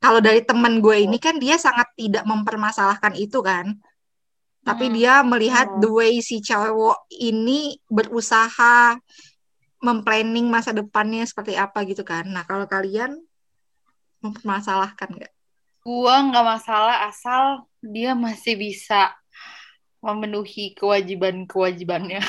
kalau 0.00 0.20
dari 0.24 0.40
teman 0.40 0.80
gue 0.80 1.04
ini 1.04 1.20
kan 1.20 1.36
dia 1.36 1.60
sangat 1.60 1.92
tidak 2.00 2.24
mempermasalahkan 2.24 3.12
itu 3.12 3.44
kan 3.44 3.76
tapi 4.64 4.88
Hmm. 4.88 4.94
dia 4.96 5.14
melihat 5.20 5.68
Hmm. 5.68 5.80
the 5.84 5.88
way 5.92 6.20
si 6.24 6.40
cowok 6.40 7.08
ini 7.12 7.76
berusaha 7.88 8.96
memplanning 9.78 10.50
masa 10.50 10.74
depannya 10.74 11.22
seperti 11.22 11.54
apa 11.54 11.86
gitu 11.86 12.02
kan 12.02 12.26
nah 12.26 12.42
kalau 12.42 12.66
kalian 12.66 13.18
mempermasalahkan 14.18 15.14
nggak 15.14 15.32
Gua 15.88 16.20
nggak 16.20 16.44
masalah 16.44 17.08
asal 17.08 17.64
dia 17.80 18.12
masih 18.12 18.60
bisa 18.60 19.14
memenuhi 20.04 20.76
kewajiban-kewajibannya. 20.78 22.22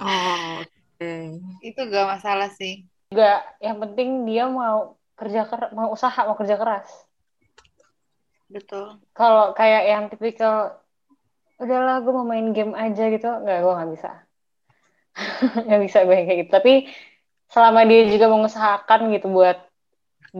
oh 0.00 0.62
oke 0.62 1.12
Itu 1.60 1.80
gak 1.90 2.06
masalah 2.06 2.48
sih. 2.54 2.88
Juga 3.12 3.44
yang 3.60 3.82
penting 3.82 4.24
dia 4.24 4.48
mau 4.48 4.94
kerja 5.16 5.48
keras, 5.48 5.70
mau 5.72 5.90
usaha, 5.92 6.22
mau 6.22 6.36
kerja 6.36 6.54
keras. 6.54 6.88
Betul. 8.46 9.02
Kalau 9.10 9.52
kayak 9.56 9.82
yang 9.90 10.04
tipikal, 10.06 10.80
udahlah 11.58 11.98
gue 12.04 12.12
mau 12.14 12.26
main 12.28 12.52
game 12.54 12.78
aja 12.78 13.10
gitu, 13.10 13.26
nggak, 13.26 13.58
gue 13.64 13.72
nggak 13.74 13.90
bisa. 13.96 14.10
nggak 15.66 15.80
bisa 15.86 15.98
gue 16.06 16.16
kayak 16.26 16.38
gitu. 16.46 16.50
Tapi 16.58 16.72
selama 17.52 17.80
dia 17.90 18.00
juga 18.12 18.26
mengusahakan 18.34 19.00
gitu 19.14 19.26
buat 19.36 19.58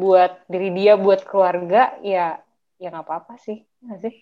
buat 0.02 0.32
diri 0.52 0.68
dia, 0.78 0.92
buat 1.04 1.20
keluarga, 1.28 1.78
ya 2.04 2.20
ya 2.82 2.86
nggak 2.92 3.06
apa-apa 3.06 3.34
sih, 3.46 3.58
nggak 3.84 3.98
sih? 4.04 4.14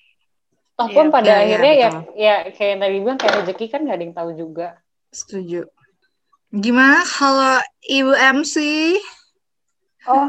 Toh 0.79 0.91
pun 0.97 1.07
Iya, 1.15 1.15
pada 1.15 1.33
iya, 1.47 1.57
akhirnya 1.61 1.73
ya 1.83 1.89
betul. 1.93 1.95
ya 2.25 2.35
kayak 2.55 2.71
yang 2.75 2.81
tadi 2.83 2.95
bilang 3.03 3.19
kayak 3.21 3.35
rezeki 3.43 3.65
kan 3.73 3.81
nggak 3.87 3.97
ada 3.97 4.05
yang 4.07 4.17
tahu 4.19 4.31
juga. 4.43 4.67
setuju 5.19 5.61
gimana 6.63 7.01
kalau 7.17 7.55
ibu 7.97 8.13
MC 8.37 8.55
Oh, 10.13 10.29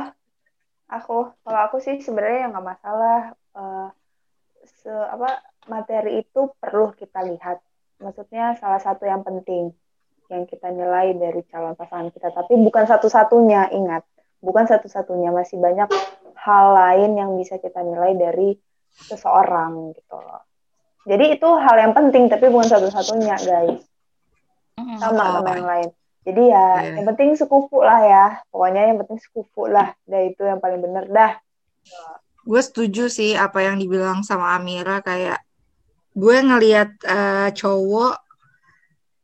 aku 0.96 1.14
kalau 1.44 1.60
aku 1.66 1.78
sih 1.86 1.96
sebenarnya 2.06 2.42
nggak 2.52 2.68
masalah. 2.72 3.18
Eh, 3.58 3.82
se 4.80 4.90
apa 5.16 5.28
materi 5.74 6.10
itu 6.22 6.40
perlu 6.62 6.84
kita 7.02 7.20
lihat. 7.30 7.58
Maksudnya 8.04 8.44
salah 8.62 8.82
satu 8.88 9.04
yang 9.12 9.22
penting 9.28 9.64
yang 10.30 10.44
kita 10.46 10.72
nilai 10.74 11.14
dari 11.16 11.42
calon 11.48 11.78
pasangan 11.78 12.10
kita. 12.10 12.34
Tapi 12.34 12.58
bukan 12.60 12.86
satu-satunya, 12.86 13.70
ingat. 13.74 14.04
Bukan 14.42 14.66
satu-satunya, 14.66 15.30
masih 15.34 15.58
banyak 15.58 15.90
hal 16.38 16.66
lain 16.74 17.18
yang 17.18 17.32
bisa 17.38 17.58
kita 17.58 17.82
nilai 17.82 18.14
dari 18.14 18.54
seseorang 18.96 19.94
gitu 19.94 20.18
loh. 20.18 20.42
Jadi 21.06 21.38
itu 21.38 21.46
hal 21.46 21.76
yang 21.78 21.94
penting, 21.94 22.30
tapi 22.30 22.50
bukan 22.50 22.70
satu-satunya, 22.70 23.36
guys 23.42 23.82
sama 25.00 25.24
Oh. 25.24 25.34
sama 25.40 25.50
yang 25.56 25.68
lain. 25.68 25.90
Jadi 26.26 26.44
ya 26.50 26.66
Iya. 26.82 26.92
yang 27.00 27.06
penting 27.14 27.30
sekufu 27.38 27.80
lah 27.86 28.02
ya. 28.02 28.26
Pokoknya 28.50 28.82
yang 28.92 28.98
penting 29.06 29.20
sekufu 29.22 29.70
lah. 29.70 29.94
Dah 30.04 30.22
itu 30.26 30.42
yang 30.42 30.60
paling 30.60 30.82
bener 30.82 31.06
dah. 31.10 31.34
gue 32.46 32.62
setuju 32.62 33.10
sih 33.10 33.34
apa 33.34 33.62
yang 33.66 33.82
dibilang 33.82 34.22
sama 34.22 34.54
Amira 34.54 35.02
kayak 35.02 35.42
gue 36.14 36.38
ngelihat 36.46 36.94
eh, 37.02 37.50
cowok 37.58 38.22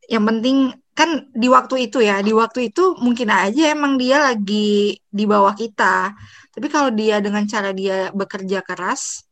yang 0.10 0.26
penting 0.26 0.74
kan 0.98 1.10
di 1.42 1.48
waktu 1.56 1.76
itu 1.88 1.98
ya 2.04 2.16
di 2.28 2.32
waktu 2.36 2.60
itu 2.70 2.84
mungkin 3.06 3.30
aja 3.32 3.62
emang 3.76 3.94
dia 4.02 4.18
lagi 4.28 4.96
di 5.18 5.24
bawah 5.32 5.56
kita 5.56 6.14
tapi 6.54 6.68
kalau 6.68 6.92
dia 6.92 7.16
dengan 7.26 7.44
cara 7.48 7.70
dia 7.72 8.12
bekerja 8.20 8.60
keras 8.68 9.24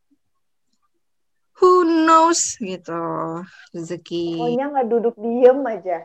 who 1.59 1.83
knows 2.05 2.41
gitu 2.63 2.95
rezeki 3.75 4.23
Pokoknya 4.39 4.63
nggak 4.71 4.87
duduk 4.91 5.15
diem 5.23 5.59
aja. 5.73 5.97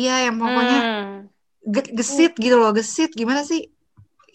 iya 0.00 0.14
yang 0.26 0.36
pokoknya 0.42 0.78
Hmm. 0.82 1.28
ge- 1.74 1.92
gesit 1.98 2.32
gitu 2.44 2.56
loh 2.62 2.70
gesit 2.78 3.10
gimana 3.20 3.42
sih 3.50 3.62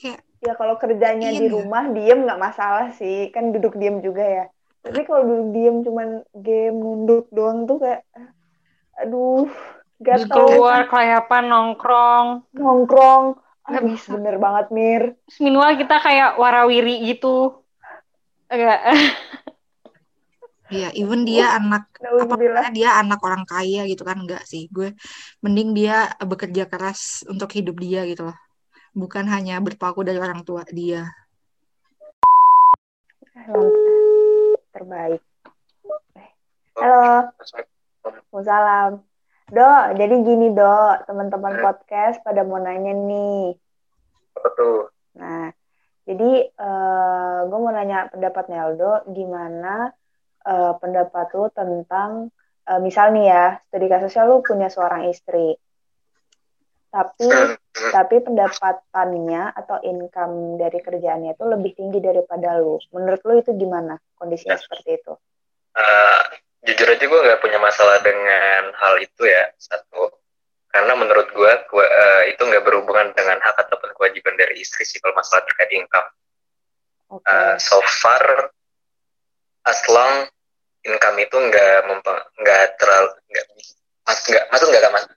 kayak 0.02 0.22
Ya 0.42 0.54
kalau 0.58 0.76
kerjanya 0.82 1.30
Iya 1.30 1.40
di 1.42 1.46
rumah 1.54 1.84
diem 1.96 2.20
nggak 2.26 2.42
masalah 2.42 2.88
sih. 3.00 3.30
Kan 3.34 3.54
duduk 3.54 3.74
diem 3.78 4.02
juga 4.02 4.24
ya. 4.26 4.44
Tapi 4.82 5.00
kalau 5.06 5.22
duduk 5.30 5.48
diem 5.56 5.76
cuman 5.86 6.08
game 6.46 6.78
nunduk 6.82 7.26
doang 7.30 7.70
tuh 7.70 7.78
kayak 7.84 8.02
aduh 9.02 9.46
Terus 10.02 10.26
gatel 10.26 10.58
keluar 10.58 10.82
kelayapan 10.90 11.44
nongkrong. 11.46 12.28
nongkrong. 12.58 13.38
Nggak 13.70 13.82
Aduh, 13.86 13.90
bisa. 13.94 14.10
bener 14.18 14.36
banget 14.42 14.66
Mir. 14.74 15.04
Terus 15.30 15.40
minimal 15.46 15.72
kita 15.78 15.96
kayak 16.02 16.30
warawiri 16.42 17.06
gitu. 17.06 17.62
Enggak. 18.50 18.82
Iya, 20.72 20.88
even 20.96 21.28
dia 21.28 21.60
anak 21.60 21.92
apa 22.00 22.36
dia 22.72 22.96
anak 22.96 23.20
orang 23.20 23.44
kaya 23.44 23.84
gitu 23.92 24.08
kan 24.08 24.24
enggak 24.24 24.48
sih. 24.48 24.72
Gue 24.72 24.96
mending 25.44 25.76
dia 25.76 26.16
bekerja 26.24 26.64
keras 26.66 27.28
untuk 27.28 27.52
hidup 27.52 27.76
dia 27.76 28.08
gitu 28.08 28.32
loh. 28.32 28.38
Bukan 28.96 29.28
hanya 29.28 29.60
berpaku 29.60 30.02
dari 30.08 30.16
orang 30.18 30.48
tua 30.48 30.64
dia. 30.72 31.12
Terbaik. 34.72 35.22
Eh, 36.16 36.30
Halo. 36.80 37.36
Waalaikumsalam. 38.02 39.11
Do, 39.52 39.72
jadi 40.00 40.16
gini 40.24 40.56
Do, 40.56 40.96
teman-teman 41.04 41.60
podcast 41.60 42.24
pada 42.24 42.48
mau 42.48 42.56
nanya 42.56 42.96
nih. 42.96 43.52
Apa 44.40 44.48
tuh? 44.56 44.88
Nah, 45.20 45.52
jadi 46.08 46.48
eh 46.56 47.40
gue 47.52 47.60
mau 47.60 47.76
nanya 47.76 48.08
pendapat 48.08 48.48
Neldo, 48.48 49.04
gimana 49.12 49.92
eh, 50.48 50.74
pendapat 50.80 51.36
lu 51.36 51.52
tentang, 51.52 52.32
eh, 52.64 52.80
misal 52.80 53.12
nih 53.12 53.28
ya, 53.28 53.46
studi 53.68 53.92
kasusnya 53.92 54.24
lu 54.24 54.40
punya 54.40 54.72
seorang 54.72 55.12
istri, 55.12 55.60
tapi 56.92 57.28
tapi 57.96 58.16
pendapatannya 58.24 59.52
atau 59.52 59.78
income 59.84 60.60
dari 60.64 60.80
kerjaannya 60.80 61.36
itu 61.36 61.44
lebih 61.44 61.72
tinggi 61.76 62.00
daripada 62.00 62.56
lu. 62.56 62.80
Menurut 62.96 63.22
lu 63.28 63.34
itu 63.44 63.52
gimana 63.56 64.00
kondisinya 64.16 64.56
seperti 64.56 64.96
itu? 64.96 65.14
Eh, 65.76 66.24
jujur 66.62 66.88
aja 66.88 67.06
gue 67.06 67.20
nggak 67.26 67.42
punya 67.42 67.58
masalah 67.58 67.98
dengan 68.06 68.70
hal 68.78 68.96
itu 69.02 69.26
ya 69.26 69.50
satu 69.58 70.14
karena 70.72 70.96
menurut 70.96 71.28
gue 71.36 71.52
gua, 71.68 71.84
eh, 71.86 72.32
itu 72.32 72.42
nggak 72.48 72.64
berhubungan 72.64 73.12
dengan 73.12 73.42
hak 73.44 73.68
ataupun 73.68 73.92
kewajiban 73.98 74.38
dari 74.40 74.62
istri 74.62 74.88
sih 74.88 75.02
kalau 75.02 75.18
masalah 75.18 75.44
terkait 75.50 75.74
income 75.74 76.10
Oke. 77.12 77.28
Eh, 77.28 77.56
so 77.60 77.82
far 77.84 78.24
as 79.68 79.82
long 79.92 80.30
income 80.86 81.18
itu 81.20 81.38
nggak 81.38 81.92
nggak 82.40 82.64
terlalu 82.80 83.10
nggak 83.30 83.46
mas 84.06 84.20
nggak 84.26 84.46
maksud 84.50 84.68
nggak 84.70 84.94
maksud 84.94 85.10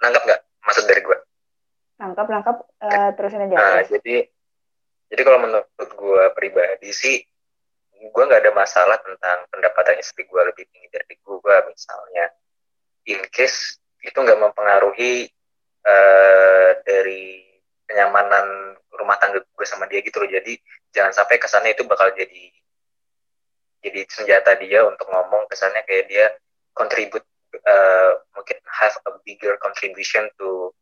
nangkap 0.00 0.22
nggak 0.24 0.40
maksud 0.64 0.84
dari 0.88 1.02
gue 1.02 1.18
Nangkap, 1.94 2.26
nangkap, 2.26 2.56
eh, 2.82 3.10
terusin 3.14 3.46
aja. 3.46 3.54
Terus. 3.54 3.88
jadi 4.02 4.16
jadi 5.14 5.22
kalau 5.22 5.38
menurut 5.46 5.90
gue 5.94 6.24
pribadi 6.34 6.90
sih 6.90 7.22
gue 8.10 8.22
nggak 8.26 8.42
ada 8.44 8.52
masalah 8.52 8.98
tentang 9.00 9.46
pendapatan 9.48 9.96
istri 10.00 10.26
gue 10.28 10.42
lebih 10.44 10.64
tinggi 10.68 10.88
dari 10.92 11.14
gue 11.16 11.56
misalnya. 11.70 12.26
In 13.08 13.20
case 13.32 13.80
itu 14.00 14.16
nggak 14.16 14.40
mempengaruhi 14.40 15.28
eh, 15.84 16.70
dari 16.84 17.44
kenyamanan 17.84 18.76
rumah 18.96 19.16
tangga 19.20 19.40
gue 19.40 19.66
sama 19.68 19.88
dia 19.88 20.00
gitu 20.04 20.20
loh. 20.20 20.28
Jadi 20.28 20.56
jangan 20.92 21.12
sampai 21.12 21.36
kesannya 21.40 21.72
itu 21.72 21.84
bakal 21.88 22.12
jadi 22.12 22.44
jadi 23.84 24.00
senjata 24.08 24.56
dia 24.60 24.84
untuk 24.84 25.08
ngomong. 25.08 25.48
Kesannya 25.48 25.84
kayak 25.88 26.04
dia 26.08 26.26
contribute 26.76 27.24
eh, 27.54 28.12
mungkin 28.36 28.58
have 28.68 28.96
a 29.08 29.12
bigger 29.24 29.56
contribution 29.60 30.28
to 30.40 30.72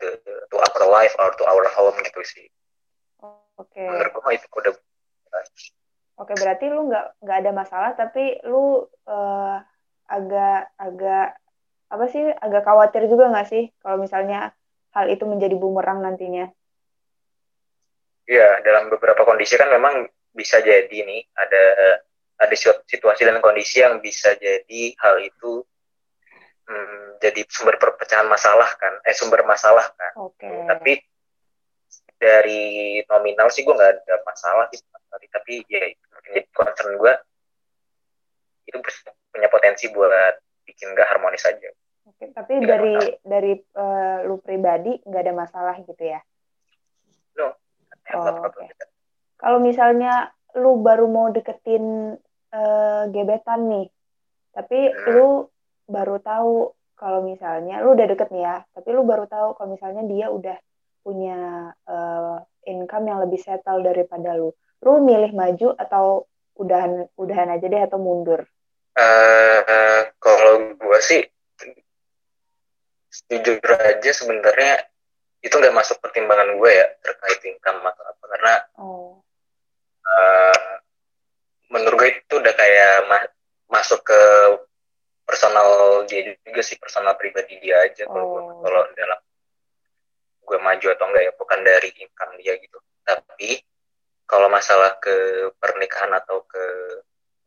to, 0.00 0.06
to 0.52 0.56
our 0.60 0.84
life 0.92 1.14
or 1.16 1.32
to 1.36 1.44
our 1.48 1.64
home 1.72 1.96
gitu 2.04 2.20
sih. 2.24 2.48
Oke. 3.56 3.80
menurut 3.80 4.12
gue 4.12 4.32
itu 4.36 4.46
udah 4.52 4.72
Oke, 6.16 6.32
berarti 6.32 6.64
lu 6.72 6.88
nggak 6.88 7.20
nggak 7.20 7.38
ada 7.44 7.52
masalah, 7.52 7.90
tapi 7.92 8.40
lu 8.48 8.84
eh, 9.08 9.56
agak 10.08 10.72
agak 10.80 11.26
apa 11.86 12.04
sih 12.10 12.24
agak 12.26 12.62
khawatir 12.66 13.06
juga 13.06 13.30
nggak 13.30 13.46
sih 13.46 13.70
kalau 13.78 14.00
misalnya 14.00 14.50
hal 14.96 15.06
itu 15.12 15.22
menjadi 15.28 15.54
bumerang 15.54 16.02
nantinya? 16.02 16.50
ya 18.26 18.58
dalam 18.66 18.90
beberapa 18.90 19.22
kondisi 19.22 19.54
kan 19.54 19.70
memang 19.70 20.02
bisa 20.34 20.58
jadi 20.60 20.98
nih 21.06 21.22
ada 21.38 21.64
ada 22.36 22.54
situ- 22.58 22.84
situasi 22.84 23.22
dan 23.24 23.38
kondisi 23.40 23.80
yang 23.80 24.02
bisa 24.02 24.34
jadi 24.36 24.82
hal 24.98 25.22
itu 25.22 25.62
hmm, 26.68 27.22
jadi 27.22 27.40
sumber 27.48 27.78
perpecahan 27.78 28.26
masalah 28.26 28.68
kan 28.76 28.98
eh 29.06 29.14
sumber 29.14 29.46
masalah 29.46 29.86
kan 29.94 30.12
Oke. 30.20 30.50
tapi 30.68 30.92
dari 32.16 32.98
nominal 33.04 33.52
sih 33.52 33.62
gue 33.62 33.74
nggak 33.76 33.92
ada 34.02 34.14
masalah 34.24 34.66
sih 34.72 34.80
sekali. 34.80 35.26
tapi 35.28 35.52
ya 35.68 35.84
jadi 36.26 36.40
concern 36.52 36.96
gue 36.96 37.12
itu 38.66 38.78
punya 39.30 39.48
potensi 39.48 39.86
buat 39.92 40.34
bikin 40.66 40.96
gak 40.96 41.08
harmonis 41.14 41.46
aja 41.46 41.70
Oke, 42.06 42.30
tapi 42.30 42.62
Tidak 42.62 42.70
dari 42.70 42.94
dari 43.26 43.52
eh, 43.58 44.18
lu 44.30 44.38
pribadi 44.38 44.94
nggak 45.02 45.22
ada 45.26 45.34
masalah 45.34 45.74
gitu 45.82 46.00
ya? 46.00 46.22
no 47.34 47.50
Oh, 48.14 48.46
oke. 48.46 48.62
Kalau 49.36 49.58
misalnya 49.58 50.30
lu 50.54 50.78
baru 50.78 51.10
mau 51.10 51.34
deketin 51.34 52.14
eh, 52.54 53.02
gebetan 53.10 53.66
nih, 53.66 53.86
tapi 54.54 54.78
Hmm. 54.94 55.06
lu 55.10 55.28
baru 55.90 56.22
tahu 56.22 56.70
kalau 56.94 57.26
misalnya 57.26 57.82
lu 57.82 57.98
udah 57.98 58.06
deket 58.06 58.30
nih 58.30 58.42
ya, 58.46 58.56
tapi 58.70 58.88
lu 58.94 59.02
baru 59.02 59.26
tahu 59.26 59.58
kalau 59.58 59.68
misalnya 59.74 60.06
dia 60.06 60.30
udah 60.30 60.56
punya 61.06 61.70
eh, 61.86 62.36
income 62.66 63.06
yang 63.06 63.22
lebih 63.22 63.38
settle 63.38 63.86
daripada 63.86 64.34
lu. 64.34 64.50
Lu 64.82 64.98
milih 64.98 65.30
maju 65.30 65.78
atau 65.78 66.26
udahan 66.58 67.06
udahan 67.14 67.54
aja 67.54 67.66
deh 67.70 67.82
atau 67.86 68.02
mundur? 68.02 68.42
Eh, 68.98 69.60
eh, 69.62 70.02
kalau 70.18 70.74
gue 70.74 70.98
sih 70.98 71.22
jujur 73.30 73.70
aja 73.70 74.10
sebenarnya 74.10 74.82
itu 75.40 75.54
nggak 75.54 75.72
masuk 75.72 76.02
pertimbangan 76.02 76.58
gue 76.58 76.70
ya 76.74 76.86
terkait 77.00 77.40
income 77.46 77.80
atau 77.86 78.02
apa 78.02 78.24
karena 78.34 78.54
Oh, 78.76 79.22
eh, 80.02 80.74
menurut 81.70 81.96
gue 82.02 82.10
itu 82.18 82.34
udah 82.36 82.54
kayak 82.56 82.92
ma- 83.06 83.32
masuk 83.70 84.02
ke 84.02 84.20
personal 85.26 86.02
dia 86.06 86.34
juga 86.44 86.62
sih 86.62 86.78
personal 86.78 87.18
pribadi 87.18 87.58
dia 87.58 87.82
aja 87.82 88.06
kalau 88.06 88.26
Oh. 88.26 88.62
kalau 88.62 88.82
dalam 88.94 89.20
gue 90.46 90.58
maju 90.62 90.86
atau 90.94 91.04
enggak 91.10 91.24
ya 91.26 91.32
bukan 91.34 91.58
dari 91.66 91.90
income 91.98 92.32
dia 92.38 92.54
gitu. 92.62 92.78
Tapi 93.02 93.58
kalau 94.26 94.46
masalah 94.46 94.98
ke 95.02 95.50
pernikahan 95.58 96.14
atau 96.14 96.46
ke 96.46 96.64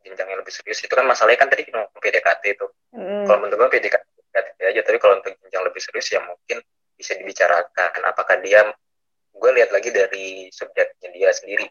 jenjang 0.04 0.32
yang 0.32 0.40
lebih 0.40 0.52
serius 0.52 0.80
itu 0.80 0.92
kan 0.92 1.04
masalahnya 1.04 1.40
kan 1.40 1.48
tadi 1.52 1.68
cuma 1.68 1.88
PDKT 1.96 2.42
itu. 2.56 2.66
Mm, 2.96 3.24
kalau 3.28 3.38
menurut 3.44 3.68
gue 3.68 3.80
PDKT 3.80 4.04
PDKT 4.30 4.58
aja 4.62 4.80
tapi 4.86 4.98
kalau 5.00 5.14
untuk 5.20 5.32
jenjang 5.44 5.64
lebih 5.64 5.80
serius 5.82 6.08
ya 6.12 6.20
mungkin 6.24 6.58
bisa 6.96 7.16
dibicarakan 7.16 8.00
apakah 8.04 8.36
dia 8.44 8.68
gue 9.30 9.50
lihat 9.56 9.70
lagi 9.72 9.90
dari 9.92 10.48
subjeknya 10.52 11.08
dia 11.12 11.30
sendiri. 11.32 11.66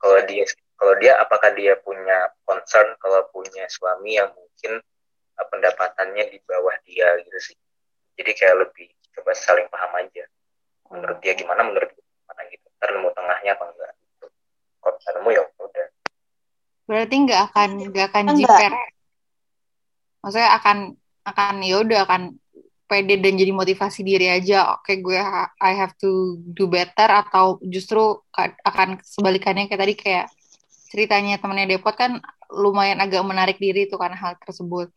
Kalau 0.00 0.18
dia 0.26 0.44
kalau 0.76 0.94
dia 0.98 1.12
apakah 1.20 1.54
dia 1.54 1.78
punya 1.78 2.32
concern 2.42 2.96
kalau 2.98 3.22
punya 3.30 3.68
suami 3.70 4.18
yang 4.18 4.32
mungkin 4.34 4.82
uh, 5.38 5.46
pendapatannya 5.46 6.28
di 6.32 6.38
bawah 6.44 6.74
dia 6.84 7.20
gitu 7.24 7.52
sih. 7.52 7.56
Jadi 8.18 8.30
kayak 8.36 8.68
lebih 8.68 8.88
coba 9.16 9.32
saling 9.36 9.68
paham 9.68 9.92
aja 9.96 10.24
menurut 10.92 11.18
dia 11.24 11.32
gimana 11.32 11.64
menurut 11.64 11.88
dia 11.88 12.04
gimana 12.04 12.40
gitu 12.52 12.66
ntar 12.76 12.88
nemu 12.92 13.08
tengahnya 13.16 13.50
apa 13.56 13.64
enggak 13.72 13.90
gitu 13.96 14.26
kalau 14.78 14.92
bisa 15.00 15.10
nemu 15.16 15.28
ya 15.32 15.42
udah 15.56 15.86
Berarti 16.82 17.14
nggak 17.24 17.40
akan 17.48 17.70
nggak 17.88 18.06
akan 18.10 18.24
jiper. 18.36 18.72
Maksudnya 20.22 20.50
akan 20.58 20.76
akan 21.22 21.54
ya 21.62 21.76
udah 21.82 22.00
akan 22.06 22.22
pede 22.84 23.16
dan 23.22 23.38
jadi 23.38 23.52
motivasi 23.54 24.04
diri 24.04 24.28
aja. 24.28 24.76
Oke, 24.76 25.00
gue 25.00 25.16
ha- 25.16 25.54
I 25.62 25.72
have 25.78 25.94
to 26.02 26.36
do 26.42 26.68
better 26.68 27.08
atau 27.08 27.56
justru 27.64 28.20
ka- 28.28 28.58
akan 28.66 29.00
sebalikannya 29.00 29.70
kayak 29.70 29.80
tadi 29.80 29.94
kayak 29.96 30.26
ceritanya 30.92 31.40
temennya 31.40 31.78
Depot 31.78 31.94
kan 31.96 32.20
lumayan 32.52 33.00
agak 33.00 33.24
menarik 33.24 33.56
diri 33.56 33.88
tuh 33.88 33.96
karena 33.96 34.18
hal 34.18 34.36
tersebut. 34.44 34.92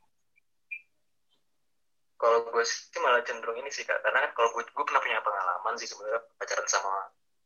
Kalau 2.15 2.47
gue 2.47 2.63
sih 2.63 2.99
malah 3.03 3.21
cenderung 3.27 3.59
ini 3.59 3.69
sih 3.71 3.83
kak. 3.83 3.99
Karena 4.01 4.23
kan 4.27 4.31
kalau 4.35 4.49
gue 4.55 4.63
gue 4.65 4.85
pernah 4.87 5.01
punya 5.03 5.19
pengalaman 5.21 5.73
sih 5.75 5.87
sebenarnya 5.87 6.21
pacaran 6.39 6.67
sama 6.67 6.93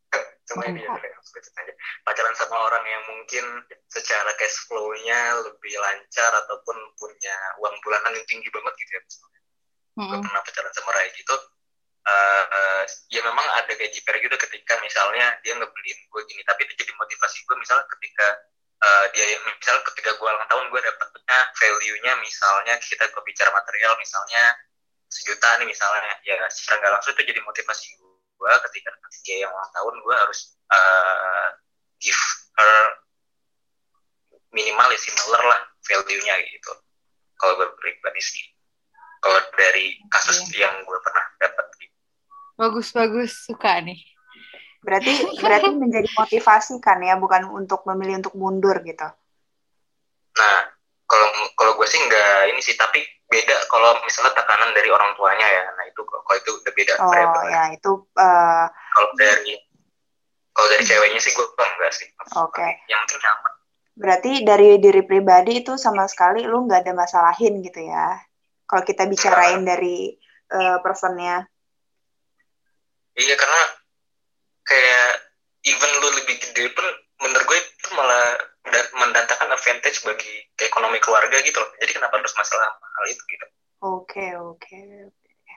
cuma 0.50 0.64
ini 0.66 0.82
ya 0.86 0.90
aja. 0.94 1.74
Pacaran 2.06 2.36
sama 2.38 2.58
orang 2.58 2.86
yang 2.86 3.04
mungkin 3.10 3.46
secara 3.90 4.34
cash 4.38 4.66
flow-nya 4.66 5.46
lebih 5.46 5.74
lancar 5.78 6.32
ataupun 6.46 6.78
punya 6.98 7.38
uang 7.62 7.76
bulanan 7.86 8.14
yang 8.18 8.26
tinggi 8.26 8.50
banget 8.50 8.74
gitu 8.78 8.92
ya 8.94 9.02
misalnya. 9.06 9.40
Gue 10.00 10.18
pernah 10.24 10.42
pacaran 10.42 10.74
sama 10.74 10.92
Rai 10.96 11.10
gitu 11.14 11.36
eh, 12.10 12.44
eh, 12.50 12.84
ya 13.14 13.22
memang 13.22 13.46
ada 13.60 13.70
kayak 13.70 13.92
jiper 13.94 14.16
gitu 14.18 14.36
ketika 14.50 14.80
misalnya 14.82 15.36
dia 15.46 15.54
ngebeliin 15.58 16.00
gue 16.10 16.22
gini 16.26 16.42
tapi 16.48 16.66
itu 16.66 16.74
jadi 16.86 16.92
motivasi 16.98 17.38
gue 17.46 17.56
misalnya 17.60 17.86
ketika 17.98 18.28
eh, 18.82 19.06
dia 19.14 19.26
misalnya 19.44 19.84
ketika 19.94 20.10
gue 20.18 20.26
ulang 20.26 20.50
tahun 20.50 20.66
gue 20.72 20.82
dapetnya 20.82 21.19
value-nya 21.56 22.13
misalnya 22.19 22.75
kita 22.82 23.08
berbicara 23.12 23.49
material 23.54 23.93
misalnya 23.99 24.43
sejuta 25.10 25.58
nih 25.58 25.67
misalnya 25.67 26.13
ya 26.21 26.38
secara 26.54 26.82
nggak 26.86 26.93
langsung 26.99 27.13
itu 27.17 27.23
jadi 27.34 27.41
motivasi 27.41 27.88
gue 28.39 28.52
ketika 28.69 28.89
nanti 28.93 29.17
dia 29.25 29.38
yang 29.43 29.52
ulang 29.52 29.71
tahun 29.73 29.95
gue 29.99 30.15
harus 30.15 30.39
eh, 30.71 31.47
give 31.99 32.23
her 32.56 32.75
minimal 34.54 34.88
ya 34.89 34.99
similar 35.02 35.43
lah 35.43 35.60
value-nya 35.84 36.36
gitu 36.47 36.71
kalau 37.39 37.54
gue 37.58 37.67
pribadi 37.80 38.21
sih 38.21 38.45
kalau 39.19 39.39
dari 39.56 39.99
kasus 40.08 40.47
yang 40.56 40.71
gue 40.88 40.99
pernah 41.04 41.25
dapat 41.43 41.65
gitu. 41.80 41.95
Bagus 42.56 42.88
bagus 42.95 43.32
suka 43.43 43.84
nih. 43.84 43.99
Berarti 44.84 45.12
berarti 45.43 45.69
menjadi 45.75 46.08
motivasi 46.15 46.80
kan 46.80 47.04
ya, 47.04 47.19
bukan 47.19 47.52
untuk 47.52 47.84
memilih 47.88 48.23
untuk 48.23 48.36
mundur 48.39 48.80
gitu. 48.84 49.08
Nah, 50.39 50.60
kalau 51.10 51.28
kalau 51.58 51.72
gue 51.74 51.88
sih 51.89 51.98
nggak 51.98 52.54
ini 52.54 52.62
sih, 52.62 52.78
tapi 52.78 53.02
beda 53.26 53.58
kalau 53.65 53.98
misalnya 54.06 54.34
tekanan 54.38 54.69
dari 54.74 54.89
orang 54.93 55.17
tuanya 55.17 55.48
ya. 55.50 55.63
Nah 55.74 55.86
itu 55.89 56.02
kalau 56.06 56.38
itu 56.38 56.52
udah 56.62 56.74
beda 56.78 56.93
Oh 57.02 57.10
variabel. 57.10 57.43
ya 57.50 57.63
itu 57.74 57.91
eh, 58.13 58.65
Kalau 58.69 59.10
dari 59.17 59.54
kalau 60.54 60.67
dari 60.69 60.84
ceweknya 60.86 61.19
sih 61.19 61.34
gue 61.34 61.45
enggak 61.50 61.93
sih. 61.93 62.08
Oke. 62.38 62.67
Yang 62.86 63.02
penting 63.10 63.22
nyaman. 63.26 63.54
berarti 64.00 64.32
dari 64.48 64.80
diri 64.80 65.04
pribadi 65.04 65.60
itu 65.60 65.76
sama 65.76 66.08
sekali 66.08 66.48
lu 66.48 66.63
nggak 66.63 66.88
ada 66.88 66.93
masalahin 66.95 67.60
gitu 67.60 67.84
ya. 67.84 68.15
Kalau 68.63 68.84
kita 68.86 69.04
bicarain 69.10 69.65
dari 69.65 70.13
eh, 70.50 70.78
personnya. 70.80 71.43
Iya 73.13 73.36
karena 73.36 73.62
kayak 74.63 75.08
even 75.67 75.91
lu 76.00 76.08
lebih 76.15 76.39
gede 76.39 76.72
pun 76.72 76.86
menurut 77.19 77.43
gue 77.43 77.60
itu 77.60 77.88
malah 77.91 78.39
mendatangkan 78.67 79.50
advantage 79.50 80.04
bagi 80.04 80.34
ekonomi 80.60 81.00
keluarga 81.00 81.39
gitu 81.41 81.58
loh. 81.58 81.72
Jadi 81.80 81.91
kenapa 81.95 82.19
harus 82.19 82.34
masalah 82.36 82.69
hal 82.76 83.06
itu 83.08 83.24
gitu? 83.26 83.45
Oke 83.80 84.36
oke. 84.36 84.78
oke. 85.08 85.54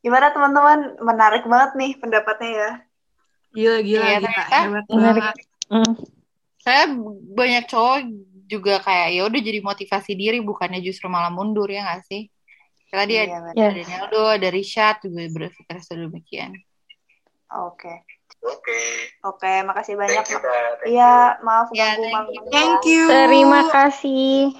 Gimana 0.00 0.30
teman-teman? 0.30 1.00
Menarik 1.00 1.44
banget 1.48 1.70
nih 1.80 1.92
pendapatnya 1.98 2.50
ya. 2.52 2.70
Gila, 3.54 3.78
gila, 3.82 4.04
Iya, 4.04 4.16
gila. 4.20 4.42
Hebat 4.50 4.84
menarik. 4.90 5.22
banget. 5.22 5.36
Hmm. 5.70 5.92
Saya 6.60 6.82
banyak 7.34 7.64
cowok 7.68 7.98
juga 8.44 8.74
kayak 8.84 9.08
ya 9.16 9.22
udah 9.24 9.40
jadi 9.40 9.60
motivasi 9.64 10.12
diri 10.14 10.38
bukannya 10.44 10.84
justru 10.84 11.08
malah 11.08 11.32
mundur 11.32 11.66
ya 11.68 11.82
nggak 11.84 12.04
sih? 12.04 12.28
Tadi 12.92 13.12
Iya, 13.18 13.22
ada. 13.26 13.50
Yes. 13.52 13.58
dari 13.58 13.82
Ronaldo, 13.82 14.22
dari 14.38 14.62
Shad 14.62 14.96
juga 15.02 15.22
berpikir 15.26 15.76
sedemikian. 15.82 16.52
Oke. 17.50 18.06
Oke. 18.44 18.80
Oke, 19.24 19.52
makasih 19.64 19.96
banyak. 19.96 20.24
Iya, 20.84 21.40
maaf 21.40 21.72
Ya, 21.72 21.96
ganggu 21.96 22.04
thank 22.04 22.12
malam. 22.12 22.28
you. 22.28 22.42
Thank 22.52 22.80
you. 22.84 23.02
Terima 23.08 23.60
kasih. 23.72 24.52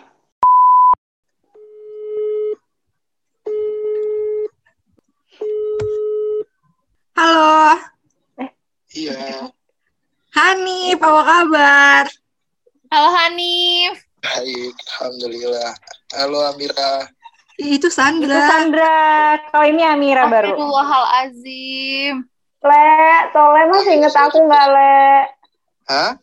Halo, 7.15 7.79
Iya, 8.95 9.51
Hanif, 10.35 10.99
apa 11.03 11.23
kabar? 11.27 12.05
Halo 12.91 13.09
Hanif. 13.11 13.95
baik. 14.23 14.75
Alhamdulillah. 14.99 15.71
Halo 16.15 16.39
Amira. 16.47 17.11
Itu 17.59 17.87
Itu 17.87 17.89
Sandra. 17.91 18.47
Sandra. 18.51 18.95
Kalau 19.51 19.67
ini 19.67 19.83
Amira 19.83 20.27
baru. 20.27 20.55
Astagfirullahalazim. 20.55 22.15
Le, 22.65 22.89
Tole 23.37 23.69
masih 23.69 24.01
inget 24.01 24.17
aku 24.17 24.49
nggak, 24.49 24.67
Le? 24.73 25.29
Hah? 25.85 26.17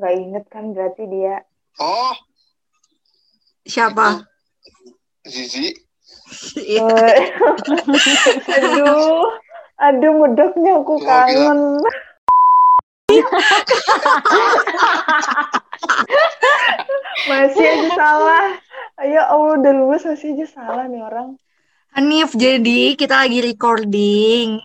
Nggak 0.00 0.12
inget 0.16 0.44
kan 0.48 0.72
berarti 0.72 1.04
dia. 1.04 1.44
Oh, 1.76 2.16
Siapa? 3.64 4.20
Zizi. 5.24 5.72
Eh, 6.56 6.80
aduh, 8.60 9.24
aduh 9.80 10.12
medoknya 10.20 10.84
aku 10.84 11.00
kangen. 11.00 11.80
masih 17.28 17.64
aja 17.64 17.88
salah. 17.96 18.60
Ayo 19.00 19.20
Allah 19.24 19.52
udah 19.60 19.72
lulus 19.72 20.04
masih 20.04 20.36
aja 20.36 20.46
salah 20.60 20.84
nih 20.88 21.00
orang. 21.00 21.40
Hanif, 21.96 22.36
jadi 22.36 22.96
kita 23.00 23.24
lagi 23.24 23.40
recording 23.40 24.60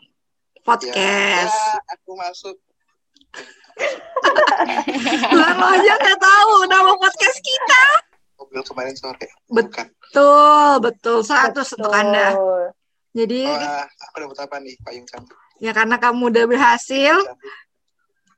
podcast. 0.70 1.56
Ya, 1.56 1.82
aku 1.98 2.12
masuk. 2.14 2.56
Lo 5.40 5.46
aja 5.48 5.94
nggak 5.96 6.20
tahu 6.20 6.54
nama 6.68 6.92
podcast 6.96 7.38
kita. 7.40 7.84
Mobil 8.40 8.62
kemarin 8.64 8.96
sore. 8.96 9.28
Bukan. 9.48 9.86
Betul, 9.90 10.72
betul. 10.82 11.18
100 11.22 11.76
untuk 11.76 11.94
Anda. 11.94 12.28
Jadi, 13.10 13.42
Wah, 13.46 13.86
aku 13.86 14.16
dapat 14.22 14.38
apa 14.46 14.56
nih, 14.62 14.76
Payung 14.86 15.06
cantik. 15.10 15.34
ya 15.60 15.74
karena 15.74 15.98
kamu 16.00 16.30
udah 16.32 16.46
berhasil 16.46 17.16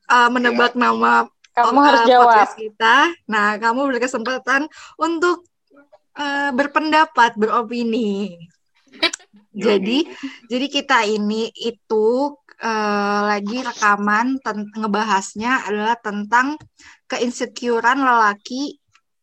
uh, 0.10 0.30
menebak 0.32 0.74
nama 0.74 1.28
Kamu 1.52 1.78
uh, 1.78 1.84
harus 1.86 2.02
jawab. 2.08 2.32
podcast 2.32 2.56
kita. 2.56 2.96
Nah, 3.28 3.60
kamu 3.60 3.92
berkesempatan 3.92 4.72
untuk 4.96 5.44
uh, 6.16 6.50
berpendapat, 6.56 7.36
beropini. 7.36 8.40
Jadi, 9.52 10.04
jadi 10.48 10.66
kita 10.68 11.08
ini 11.08 11.52
itu 11.56 12.08
eh, 12.62 13.22
lagi 13.26 13.64
rekaman 13.64 14.40
ten- 14.44 14.72
ngebahasnya 14.76 15.68
adalah 15.68 15.96
tentang 16.00 16.60
keinsecurean 17.08 18.00
lelaki 18.04 18.76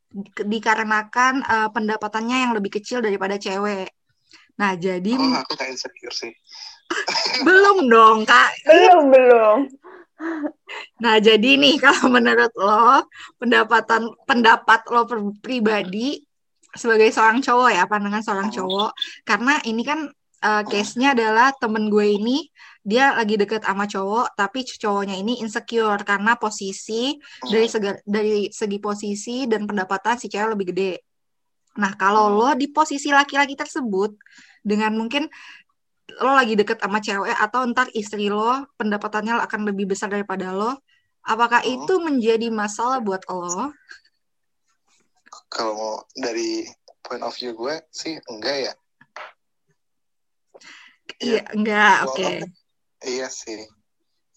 di- 0.09 0.47
dikarenakan 0.49 1.45
eh, 1.45 1.69
pendapatannya 1.73 2.37
yang 2.49 2.53
lebih 2.57 2.81
kecil 2.81 3.05
daripada 3.05 3.37
cewek. 3.37 3.93
Nah, 4.59 4.75
jadi 4.75 5.15
Oh, 5.15 5.39
aku 5.39 5.55
gak 5.55 5.71
insecure 5.71 6.13
sih. 6.13 6.33
belum 7.47 7.87
dong, 7.87 8.19
Kak. 8.27 8.51
Belum, 8.67 9.13
belum. 9.13 9.59
Nah, 10.99 11.17
jadi 11.23 11.55
nih 11.55 11.79
kalau 11.85 12.11
menurut 12.11 12.51
lo 12.59 13.07
pendapatan 13.39 14.11
pendapat 14.27 14.81
lo 14.91 15.07
pribadi 15.39 16.19
sebagai 16.79 17.11
seorang 17.11 17.43
cowok 17.43 17.71
ya, 17.75 17.85
pandangan 17.91 18.23
seorang 18.23 18.49
cowok 18.55 18.91
karena 19.27 19.59
ini 19.67 19.83
kan 19.83 20.09
eh, 20.43 20.63
case-nya 20.71 21.13
adalah 21.19 21.51
temen 21.59 21.91
gue 21.91 22.07
ini 22.07 22.47
dia 22.87 23.13
lagi 23.13 23.37
deket 23.37 23.67
sama 23.67 23.85
cowok 23.85 24.33
tapi 24.39 24.65
cowoknya 24.65 25.19
ini 25.19 25.43
insecure 25.45 26.01
karena 26.07 26.39
posisi 26.39 27.19
dari 27.45 27.69
segi, 27.69 27.91
dari 28.07 28.49
segi 28.49 28.79
posisi 28.81 29.45
dan 29.45 29.67
pendapatan 29.69 30.17
si 30.17 30.31
cewek 30.31 30.57
lebih 30.57 30.67
gede. 30.73 30.95
Nah, 31.79 31.95
kalau 31.95 32.33
lo 32.33 32.51
di 32.59 32.71
posisi 32.73 33.13
laki-laki 33.13 33.55
tersebut 33.55 34.17
dengan 34.65 34.97
mungkin 34.97 35.31
lo 36.19 36.33
lagi 36.35 36.57
deket 36.59 36.81
sama 36.81 36.99
cewek 36.99 37.37
atau 37.37 37.63
ntar 37.71 37.87
istri 37.95 38.33
lo 38.33 38.67
pendapatannya 38.81 39.39
akan 39.45 39.61
lebih 39.69 39.93
besar 39.93 40.11
daripada 40.11 40.51
lo, 40.51 40.81
apakah 41.23 41.63
Hmm. 41.63 41.75
itu 41.79 41.95
menjadi 42.03 42.49
masalah 42.51 42.99
buat 43.05 43.23
lo? 43.29 43.71
Kalau 45.49 45.73
mau 45.75 45.95
dari 46.15 46.69
point 47.01 47.25
of 47.25 47.33
view 47.35 47.57
gue 47.57 47.75
sih 47.89 48.21
enggak 48.29 48.57
ya. 48.69 48.75
Iya, 51.19 51.43
enggak, 51.51 51.97
oke. 52.07 52.21
Walaupun- 52.23 52.53
Iya 52.99 53.29
sih. 53.31 53.63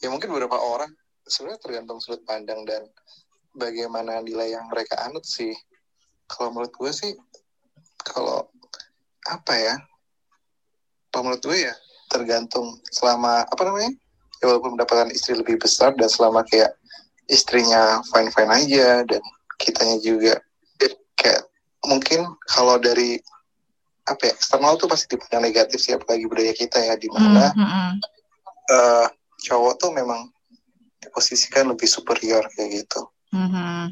Ya 0.02 0.08
mungkin 0.10 0.30
beberapa 0.34 0.58
orang 0.58 0.90
sebenarnya 1.26 1.62
tergantung 1.62 2.02
sudut 2.02 2.22
pandang 2.26 2.66
dan 2.66 2.86
bagaimana 3.54 4.22
nilai 4.22 4.56
yang 4.56 4.66
mereka 4.70 4.98
anut 5.06 5.26
sih. 5.26 5.54
Kalau 6.26 6.54
menurut 6.56 6.72
gue 6.74 6.92
sih, 6.94 7.12
kalau 8.02 8.50
apa 9.28 9.54
ya? 9.58 9.76
Kalau 11.12 11.28
menurut 11.28 11.44
gue 11.44 11.58
ya 11.70 11.76
tergantung 12.08 12.80
selama 12.88 13.44
apa 13.46 13.62
namanya? 13.68 13.92
Ya 14.42 14.50
walaupun 14.50 14.74
mendapatkan 14.80 15.12
istri 15.14 15.38
lebih 15.38 15.62
besar 15.62 15.94
dan 15.94 16.10
selama 16.10 16.42
kayak 16.48 16.74
istrinya 17.30 18.02
fine 18.10 18.32
fine 18.34 18.50
aja 18.50 19.06
dan 19.06 19.22
kitanya 19.62 20.02
juga 20.02 20.42
kayak 21.22 21.46
mungkin 21.86 22.26
kalau 22.50 22.82
dari 22.82 23.22
apa 24.10 24.28
ya 24.28 24.34
eksternal 24.34 24.82
tuh 24.82 24.90
pasti 24.90 25.14
dipandang 25.14 25.46
negatif 25.46 25.78
sih 25.78 25.94
apalagi 25.94 26.26
budaya 26.26 26.54
kita 26.58 26.82
ya 26.82 26.98
di 26.98 27.06
mana 27.14 27.54
Hmm, 27.54 27.62
hmm, 27.62 27.70
hmm. 27.70 27.94
eh, 28.74 29.08
cowok 29.46 29.74
tuh 29.78 29.92
memang 29.94 30.30
diposisikan 31.02 31.70
lebih 31.70 31.90
superior 31.90 32.46
kayak 32.54 32.86
gitu. 32.86 33.02
Hmm, 33.34 33.50
hmm. 33.50 33.84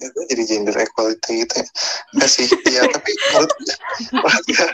Itu 0.00 0.20
jadi 0.32 0.42
gender 0.48 0.76
equality 0.80 1.44
gitu 1.44 1.54
ya. 1.60 1.66
Enggak 2.16 2.30
sih, 2.32 2.48
ya 2.74 2.82
tapi 2.88 3.10
menurut, 3.12 3.52
menurut, 4.10 4.44
gue, 4.48 4.68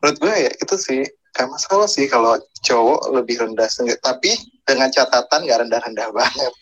menurut 0.00 0.16
gue 0.20 0.34
ya 0.48 0.50
itu 0.52 0.76
sih 0.76 1.00
gak 1.36 1.48
masalah 1.52 1.88
sih 1.88 2.08
kalau 2.08 2.36
cowok 2.64 3.12
lebih 3.12 3.40
rendah 3.40 3.68
sendiri. 3.68 3.98
Tapi 4.00 4.36
dengan 4.68 4.92
catatan 4.92 5.48
gak 5.48 5.60
rendah-rendah 5.64 6.08
banget. 6.12 6.52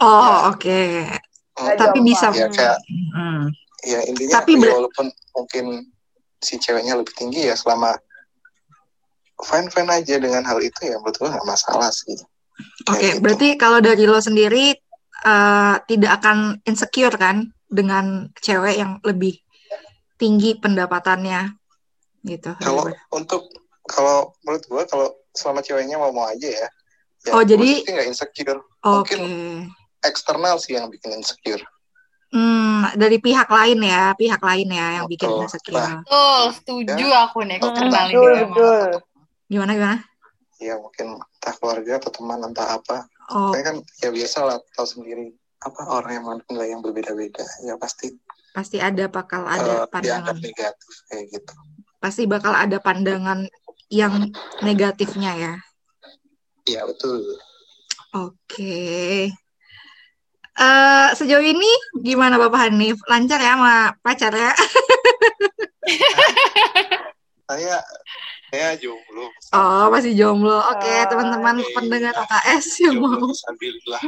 Oh, 0.00 0.52
oke. 0.52 0.80
Hmm, 0.80 1.29
Tapi 1.76 1.98
bisa. 2.00 2.32
Ya 2.32 2.48
kayak 2.48 2.78
Hmm. 3.10 3.50
ya 3.82 4.00
intinya 4.04 4.40
Tapi 4.40 4.56
ya 4.56 4.70
walaupun 4.72 5.06
mungkin 5.34 5.64
si 6.38 6.56
ceweknya 6.56 6.94
lebih 6.94 7.12
tinggi 7.12 7.44
ya 7.44 7.54
selama 7.54 7.96
fine 9.38 9.68
fine 9.68 9.90
aja 9.90 10.14
dengan 10.16 10.42
hal 10.42 10.58
itu 10.58 10.80
ya 10.84 10.96
menurut 10.96 11.16
gue 11.16 11.28
gak 11.28 11.44
masalah 11.44 11.88
sih. 11.90 12.16
Oke, 12.84 12.92
Kayak 12.92 13.00
gitu. 13.02 13.20
berarti 13.20 13.48
kalau 13.56 13.78
dari 13.80 14.04
lo 14.04 14.20
sendiri 14.20 14.76
eh, 15.20 15.74
tidak 15.86 16.12
akan 16.18 16.60
insecure 16.62 17.12
kan 17.14 17.44
dengan 17.66 18.28
cewek 18.36 18.76
yang 18.76 19.00
lebih 19.00 19.36
tinggi 20.16 20.52
pendapatannya 20.54 21.56
gitu. 22.22 22.52
kalau 22.58 22.84
untuk 23.10 23.48
kalau 23.82 24.36
menurut 24.42 24.60
gua 24.66 24.84
kalau 24.84 25.08
selama 25.32 25.60
ceweknya 25.60 25.96
mau 25.96 26.12
mau 26.12 26.26
aja 26.26 26.44
ya, 26.46 26.68
ya 27.22 27.32
Oh, 27.32 27.40
jadi- 27.40 27.80
nggak 27.80 28.04
insecure 28.06 28.60
Oke. 28.82 29.16
mungkin 29.16 29.22
eksternal 30.00 30.56
sih 30.56 30.76
yang 30.76 30.88
bikin 30.88 31.16
insecure 31.16 31.62
Hmm, 32.30 32.86
dari 32.94 33.18
pihak 33.18 33.50
lain 33.50 33.82
ya, 33.82 34.14
pihak 34.14 34.38
lain 34.38 34.70
ya 34.70 35.02
yang 35.02 35.10
bikin 35.10 35.34
Betul. 35.34 35.42
insecure. 35.50 35.98
Betul, 36.06 36.42
setuju 36.54 37.06
aku 37.10 37.38
nih 37.42 37.58
Betul. 37.58 37.90
Betul, 37.90 38.34
betul. 38.46 38.90
Gimana 39.50 39.72
gimana? 39.74 39.98
ya 40.60 40.76
mungkin 40.76 41.16
entah 41.18 41.54
keluarga 41.56 41.98
atau 41.98 42.10
teman 42.12 42.38
entah 42.44 42.76
apa 42.76 43.08
Oh, 43.32 43.50
Tapi 43.50 43.62
kan 43.64 43.76
ya 43.98 44.12
biasa 44.12 44.38
lah 44.44 44.56
tahu 44.70 44.86
sendiri 44.86 45.32
apa 45.58 45.82
orang 45.88 46.12
yang 46.20 46.24
nilai 46.46 46.68
yang 46.70 46.80
berbeda-beda 46.84 47.42
ya 47.64 47.74
pasti 47.74 48.14
pasti 48.52 48.76
ada 48.78 49.08
bakal 49.08 49.42
ada 49.42 49.88
dianggap 49.90 49.90
pandangan. 49.90 50.36
negatif 50.38 50.92
kayak 51.08 51.24
gitu 51.32 51.52
Pasti 51.98 52.22
bakal 52.24 52.54
ada 52.54 52.78
pandangan 52.78 53.48
yang 53.88 54.30
negatifnya 54.60 55.32
ya. 55.34 55.54
ya 56.64 56.86
betul 56.86 57.24
Oke. 58.12 59.30
Eh 60.58 61.08
sejauh 61.14 61.42
ini 61.42 61.70
gimana 62.02 62.34
Bapak 62.36 62.68
Hanif? 62.68 62.98
Lancar 63.06 63.38
ya 63.38 63.54
sama 63.54 63.94
pacar 64.02 64.32
ya? 64.34 64.50
saya 67.50 67.76
saya 68.50 68.74
jomblo 68.78 69.30
Oh, 69.54 69.90
masih 69.90 70.14
jomblo. 70.14 70.58
Oke, 70.74 70.86
Ah, 70.86 71.06
teman-teman 71.06 71.62
iya. 71.62 71.70
pendengar 71.74 72.14
OKS 72.18 72.66
yang 72.82 72.98
mau. 72.98 73.14
fisabilillah 73.30 74.02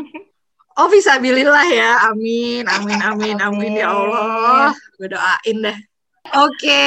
Oh, 0.73 0.89
visabilillah 0.89 1.67
ya. 1.69 1.91
Amin, 2.11 2.65
amin, 2.65 2.99
amin, 3.03 3.37
amin 3.39 3.73
ya 3.77 3.93
Allah. 3.93 4.73
Gue 4.97 5.09
doain 5.11 5.57
dah. 5.61 5.79
Oke, 6.39 6.83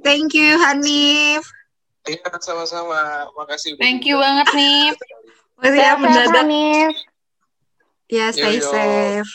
thank 0.00 0.32
you 0.32 0.56
Hanif. 0.56 1.42
iya 2.06 2.22
sama-sama 2.38 3.26
makasih 3.34 3.74
Thank 3.76 4.06
you 4.06 4.16
banget 4.16 4.46
nih. 4.54 4.94
Makasih 5.58 5.80
ya 5.82 5.92
mendadak. 5.98 6.42
Hanif. 6.46 6.94
Ya, 8.06 8.30
stay 8.30 8.62
Yo, 8.62 8.62
yo. 8.62 8.70
safe. 8.70 9.32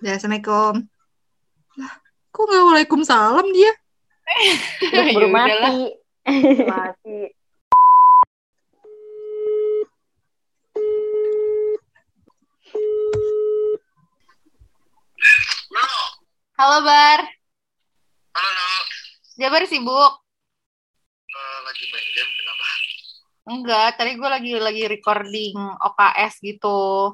Ya, 0.00 0.16
Assalamualaikum. 0.16 0.88
Lah, 1.76 1.92
kok 2.32 2.44
nggak 2.48 2.64
waalaikumsalam 2.64 3.46
dia? 3.52 3.72
Udahlah. 5.12 5.28
mati. 5.36 5.76
Mati. 6.64 7.20
Halo 16.56 16.80
Bar, 16.80 17.20
Halo, 18.32 18.68
Jabar 19.36 19.68
sibuk? 19.68 20.12
Eh, 21.28 21.58
lagi 21.60 21.84
main 21.92 22.08
game 22.16 22.32
kenapa? 22.40 22.66
Enggak, 23.52 23.88
tadi 24.00 24.16
gue 24.16 24.28
lagi 24.32 24.52
lagi 24.56 24.82
recording 24.88 25.52
OKS 25.84 26.40
gitu. 26.40 27.12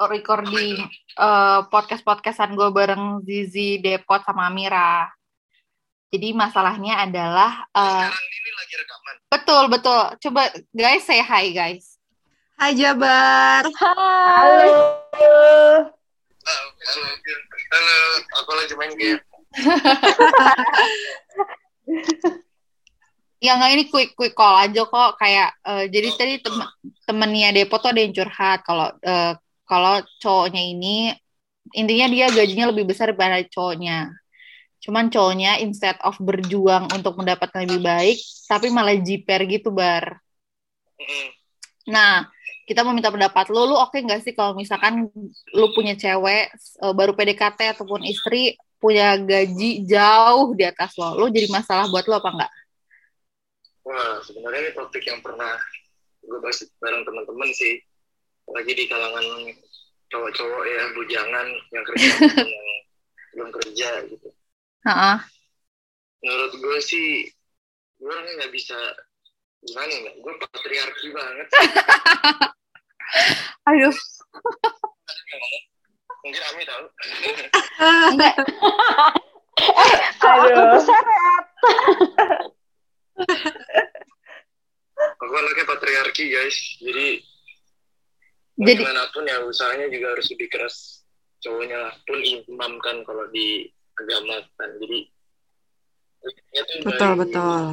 Recording 0.00 0.80
eh, 1.20 1.60
podcast-podcastan 1.68 2.56
gue 2.56 2.72
bareng 2.72 3.20
Zizi, 3.20 3.76
Depot, 3.84 4.16
sama 4.24 4.48
Amira. 4.48 5.12
Jadi 6.08 6.32
masalahnya 6.32 7.04
adalah 7.04 7.68
eh, 7.68 8.08
Sekarang 8.08 8.32
ini 8.32 8.50
lagi 8.56 8.74
rekaman. 8.80 9.14
betul 9.28 9.62
betul. 9.68 10.02
Coba 10.24 10.42
guys 10.72 11.04
say 11.04 11.20
hi 11.20 11.52
guys. 11.52 12.00
Hai 12.56 12.72
Jabar. 12.72 13.68
Halo. 13.76 14.72
Ah, 16.40 16.64
halo, 16.80 17.04
halo, 17.76 17.96
aku 18.40 18.50
lagi 18.56 18.74
main 18.80 18.94
game. 18.96 19.20
Ya 23.40 23.56
nggak 23.56 23.72
ini 23.72 23.84
quick 23.88 24.12
quick 24.12 24.36
call 24.36 24.52
aja 24.52 24.84
kok 24.84 25.16
kayak 25.16 25.56
eh, 25.64 25.88
jadi 25.88 26.08
tadi 26.12 26.34
tem 26.44 26.60
temennya 27.08 27.56
Depot 27.56 27.80
tuh 27.80 27.88
ada 27.88 28.04
yang 28.04 28.12
curhat 28.12 28.60
kalau 28.68 28.92
eh, 29.00 29.32
kalau 29.70 30.02
cowoknya 30.18 30.58
ini 30.58 31.14
intinya 31.70 32.10
dia 32.10 32.26
gajinya 32.34 32.74
lebih 32.74 32.90
besar 32.90 33.14
daripada 33.14 33.38
cowoknya. 33.46 34.10
Cuman 34.82 35.12
cowoknya 35.12 35.62
instead 35.62 35.94
of 36.02 36.18
berjuang 36.18 36.90
untuk 36.90 37.14
mendapatkan 37.14 37.62
lebih 37.62 37.84
baik, 37.84 38.18
tapi 38.50 38.72
malah 38.74 38.98
jiper 38.98 39.46
gitu 39.46 39.70
bar. 39.70 40.18
Nah, 41.86 42.26
kita 42.66 42.82
mau 42.82 42.90
minta 42.90 43.12
pendapat 43.12 43.52
lu, 43.52 43.70
lu 43.70 43.76
oke 43.76 43.98
nggak 43.98 44.26
sih 44.26 44.34
kalau 44.34 44.58
misalkan 44.58 45.06
lu 45.54 45.66
punya 45.76 45.94
cewek 45.94 46.50
eh, 46.54 46.94
baru 46.96 47.14
PDKT 47.14 47.78
ataupun 47.78 48.02
istri 48.02 48.58
punya 48.80 49.14
gaji 49.20 49.84
jauh 49.84 50.56
di 50.56 50.64
atas 50.64 50.96
lo, 50.96 51.14
lu 51.20 51.28
jadi 51.28 51.52
masalah 51.52 51.86
buat 51.92 52.08
lo 52.08 52.16
apa 52.16 52.30
enggak? 52.32 52.52
Wah, 53.84 54.16
sebenarnya 54.24 54.70
ini 54.70 54.72
topik 54.72 55.04
yang 55.04 55.20
pernah 55.20 55.60
gue 56.24 56.38
bahas 56.40 56.64
bareng 56.80 57.04
teman-teman 57.04 57.50
sih. 57.52 57.80
Lagi 58.50 58.72
di 58.74 58.84
kalangan 58.90 59.26
cowok-cowok 60.10 60.64
ya, 60.66 60.82
bujangan 60.98 61.46
yang 61.70 61.84
kerja 61.86 62.10
yang 62.42 62.66
belum 63.30 63.48
kerja 63.62 63.90
gitu. 64.10 64.28
Heeh. 64.86 65.16
Menurut 66.20 66.52
gue 66.58 66.78
sih, 66.82 67.30
gue 68.00 68.10
orangnya 68.10 68.44
nggak 68.44 68.52
bisa 68.52 68.76
gimana 69.60 69.92
ya 69.92 70.12
gue 70.16 70.32
patriarki 70.40 71.08
banget 71.12 71.48
Aduh. 73.68 73.96
mungkin 76.24 76.42
Ami 76.52 76.64
tahu 76.64 76.84
Enggak. 78.12 78.34
Aduh. 80.24 80.80
Terseret. 80.80 81.44
aku 85.20 85.34
anaknya 85.36 85.64
patriarki 85.68 86.24
guys 86.32 86.56
jadi 86.80 87.20
Jadi 88.60 88.76
bagaimanapun 88.76 89.24
ya 89.24 89.36
usahanya 89.48 89.88
juga 89.88 90.12
harus 90.12 90.26
lebih 90.36 90.48
keras 90.52 90.76
cowoknya 91.40 91.80
pun 92.04 92.20
imam 92.20 92.72
kan 92.84 93.00
kalau 93.08 93.24
di 93.32 93.64
agama 93.96 94.44
kan 94.60 94.70
jadi 94.76 94.98
ya 96.52 96.62
tuh 96.68 96.76
Betul, 96.84 97.12
betul. 97.16 97.64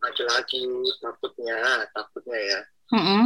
laki-laki 0.00 0.62
takutnya 1.02 1.58
takutnya 1.90 2.38
ya 2.38 2.60
Mm-mm. 2.94 3.22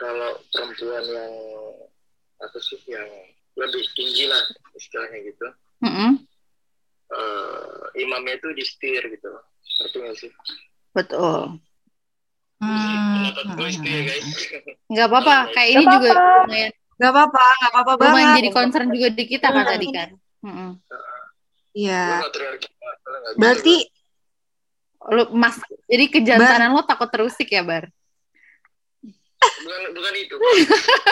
kalau 0.00 0.40
perempuan 0.48 1.04
yang 1.04 1.34
apa 2.40 2.58
sih 2.64 2.80
yang 2.88 3.08
lebih 3.60 3.84
tinggi 3.92 4.24
lah 4.24 4.40
istilahnya 4.72 5.18
gitu 5.28 5.46
Mm-mm. 5.84 6.10
eh 7.12 7.80
imamnya 8.00 8.40
itu 8.40 8.48
di 8.56 8.64
setir 8.64 9.04
gitu 9.04 9.28
ngerti 9.84 9.96
nggak 10.00 10.16
sih 10.16 10.32
Betul. 10.90 11.60
Hmm. 12.60 13.09
Pendapat 13.22 13.44
gue 13.52 13.68
itu 13.70 13.86
ya 13.86 14.00
guys 14.02 14.26
Nggak 14.86 15.06
apa-apa. 15.06 15.36
Kayak 15.52 15.68
ini 15.70 15.78
Nggak 15.78 15.94
juga 15.94 16.10
apa-apa. 16.10 16.40
lumayan, 16.40 16.70
Gak 16.96 17.10
apa-apa, 17.10 17.44
gak 17.56 17.70
apa-apa 17.72 17.92
lumayan 18.02 18.16
banget. 18.26 18.36
jadi 18.36 18.50
concern 18.50 18.86
juga 18.88 19.08
di 19.10 19.24
kita 19.26 19.46
kan 19.48 19.64
tadi 19.66 19.86
kan. 19.88 20.08
Iya. 21.72 22.04
nggak 22.18 22.30
Berarti 23.36 23.76
Lu 25.02 25.32
mas, 25.32 25.56
jadi 25.86 26.04
kejantanan 26.06 26.70
lo 26.70 26.84
takut 26.84 27.08
terusik 27.08 27.48
ya 27.48 27.62
bar? 27.62 27.88
bukan 29.40 29.96
bukan 29.96 30.12
itu 30.14 30.36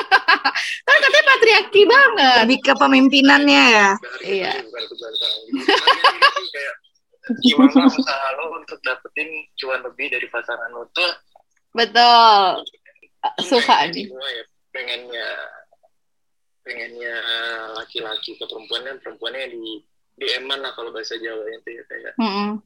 Kan 0.87 0.97
katanya 1.01 1.25
patriarki 1.27 1.83
banget. 1.89 2.39
lebih 2.45 2.61
ke 2.61 2.73
pemimpinannya 2.77 3.63
ya. 3.73 3.89
Iya. 4.21 4.53
gimana 7.41 7.85
usaha 7.87 8.29
lo 8.37 8.57
untuk 8.57 8.77
dapetin 8.81 9.29
cuan 9.55 9.81
lebih 9.81 10.09
dari 10.09 10.25
pasangan 10.27 10.69
lo 10.71 10.89
tuh 10.91 11.09
Betul. 11.75 12.65
Suka 13.43 13.75
pengennya 13.83 13.93
nih. 13.93 14.07
semua 14.09 14.29
ya 14.31 14.45
pengennya 14.71 15.29
pengennya 16.63 17.15
laki-laki 17.75 18.37
ke 18.37 18.45
perempuannya 18.45 19.01
perempuannya 19.01 19.47
di 19.51 19.81
di 20.19 20.27
eman 20.37 20.61
lah 20.61 20.73
kalau 20.77 20.93
bahasa 20.93 21.17
Jawa 21.17 21.47
itu 21.49 21.71
ya 21.73 21.83
kayak 21.89 22.13
Mm-mm. 22.21 22.61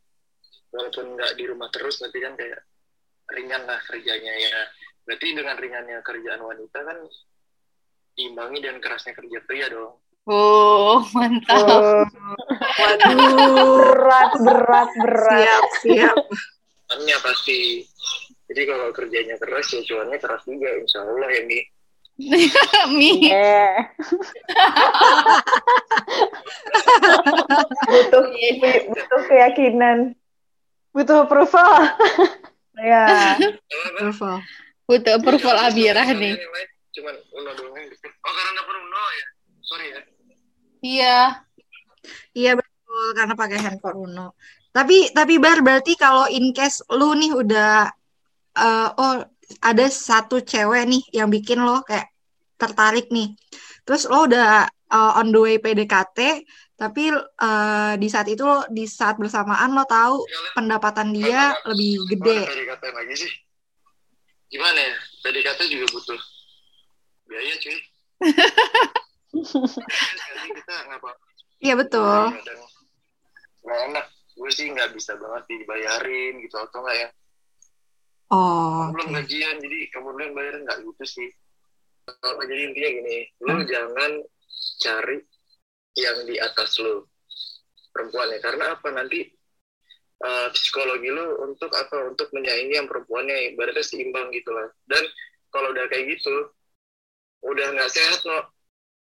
walaupun 0.72 1.06
nggak 1.16 1.32
di 1.38 1.44
rumah 1.46 1.68
terus 1.70 2.00
tapi 2.00 2.18
kan 2.18 2.34
kayak 2.34 2.60
ringan 3.32 3.62
lah 3.64 3.78
kerjanya 3.86 4.32
ya 4.34 4.58
berarti 5.06 5.26
dengan 5.32 5.56
ringannya 5.56 5.98
kerjaan 6.02 6.40
wanita 6.42 6.78
kan 6.82 6.98
imbangi 8.18 8.58
dan 8.60 8.76
kerasnya 8.82 9.14
kerja 9.16 9.38
pria 9.46 9.68
dong 9.70 9.96
Oh, 10.22 11.02
mantap. 11.18 11.66
Oh, 11.66 12.06
Waduh. 12.78 13.18
berat, 13.74 14.32
berat, 14.38 14.90
berat. 14.94 15.34
Siap, 15.34 15.64
siap. 15.82 16.16
cuannya 16.86 17.16
pasti 17.26 17.82
jadi 18.52 18.62
kalau 18.68 18.92
kerjanya 18.92 19.36
keras 19.40 19.66
ya 19.72 19.80
cuannya 19.80 20.18
keras 20.20 20.44
juga 20.44 20.68
insya 20.76 21.00
Allah 21.00 21.28
ya 21.32 21.42
Mi 21.48 21.60
Mi. 22.92 23.24
Yeah. 23.24 23.88
Butuh, 27.88 28.24
butuh 28.92 29.20
keyakinan. 29.32 30.12
Butuh 30.92 31.24
approval. 31.24 31.72
Ya. 32.76 33.36
Approval. 33.96 34.44
Butuh 34.84 35.12
approval 35.16 35.56
Abirah 35.64 36.04
nih. 36.12 36.36
cuman 36.92 37.16
Uno 37.32 37.50
doang 37.56 37.88
gitu. 37.88 38.04
oh 38.04 38.32
karena 38.36 38.50
dapur 38.60 38.76
Uno 38.76 39.00
ya 39.16 39.26
sorry 39.64 39.86
ya 39.88 40.00
Iya. 40.84 41.18
Iya 42.36 42.52
betul 42.60 43.06
karena 43.16 43.32
pakai 43.32 43.58
handphone 43.64 43.98
Uno. 44.12 44.36
Tapi 44.76 45.08
tapi 45.16 45.40
Bar 45.40 45.64
berarti 45.64 45.96
kalau 45.96 46.28
in 46.28 46.52
case 46.52 46.84
lu 46.92 47.16
nih 47.16 47.32
udah 47.32 47.88
eh, 48.56 48.88
oh 48.98 49.14
ada 49.60 49.86
satu 49.88 50.40
cewek 50.40 50.84
nih 50.88 51.02
yang 51.22 51.28
bikin 51.28 51.60
lo 51.60 51.84
kayak 51.84 52.08
tertarik 52.56 53.08
nih. 53.12 53.32
Terus 53.84 54.08
lo 54.08 54.28
udah 54.28 54.66
eh, 54.68 55.12
on 55.20 55.32
the 55.32 55.40
way 55.40 55.56
PDKT 55.60 56.44
tapi 56.76 57.14
eh, 57.14 57.92
di 58.00 58.08
saat 58.10 58.26
itu 58.26 58.42
lo 58.42 58.66
di 58.66 58.84
saat 58.90 59.14
bersamaan 59.20 59.70
lo 59.76 59.86
tahu 59.86 60.26
pendapatan 60.56 61.14
dia 61.14 61.54
lebih 61.68 62.06
gede. 62.16 62.38
PDKT 62.48 62.84
lagi 62.90 63.14
sih 63.16 63.32
gimana 64.52 64.76
ya 64.76 64.96
PDKT 65.24 65.60
juga 65.72 65.86
butuh 65.96 66.20
biaya 67.24 67.54
cuy 67.56 67.78
Iya 71.62 71.78
betul. 71.78 72.34
kadang 72.36 72.60
nggak 73.62 73.80
enak 73.88 74.06
gue 74.34 74.50
sih 74.50 74.66
nggak 74.68 74.90
bisa 74.92 75.14
banget 75.16 75.46
dibayarin 75.48 76.42
gitu 76.42 76.58
atau 76.58 76.82
nggak 76.84 76.96
ya 76.98 77.08
Oh. 78.32 78.88
belum 78.96 79.12
gajian 79.12 79.60
jadi 79.60 79.78
kamu 79.92 80.08
belum 80.16 80.30
bayarin 80.32 80.64
nggak 80.64 80.78
gitu 80.88 81.04
sih 81.04 81.28
kalau 82.08 82.40
jadi 82.48 82.72
intinya 82.72 82.90
gini 82.96 83.18
lu 83.44 83.54
jangan 83.68 84.10
cari 84.80 85.16
yang 86.00 86.18
di 86.24 86.40
atas 86.40 86.80
lu 86.80 87.04
perempuannya 87.92 88.40
karena 88.40 88.72
apa 88.72 88.88
nanti 88.88 89.28
eh, 90.18 90.48
psikologi 90.56 91.12
lu 91.12 91.44
untuk 91.44 91.68
apa 91.76 92.08
untuk 92.08 92.32
menyaingi 92.32 92.80
yang 92.80 92.88
perempuannya 92.88 93.52
ibaratnya 93.52 93.84
seimbang 93.84 94.32
gitu 94.32 94.48
lah 94.48 94.72
dan 94.88 95.04
kalau 95.52 95.68
udah 95.70 95.84
kayak 95.92 96.16
gitu 96.16 96.32
udah 97.44 97.66
nggak 97.76 97.92
sehat 97.92 98.24
no 98.24 98.48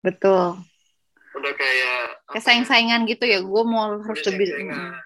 Betul. 0.00 0.56
udah 1.36 1.52
kayak 1.60 2.24
Kayak 2.32 2.44
saing-saingan 2.46 3.04
gitu 3.04 3.28
ya. 3.28 3.44
Gue 3.44 3.62
mau 3.68 4.00
harus 4.00 4.22
lebih. 4.24 4.48
saing-saingan. 4.48 4.96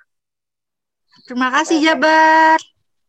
Terima 1.26 1.48
kasih 1.50 1.76
Jabar. 1.82 2.60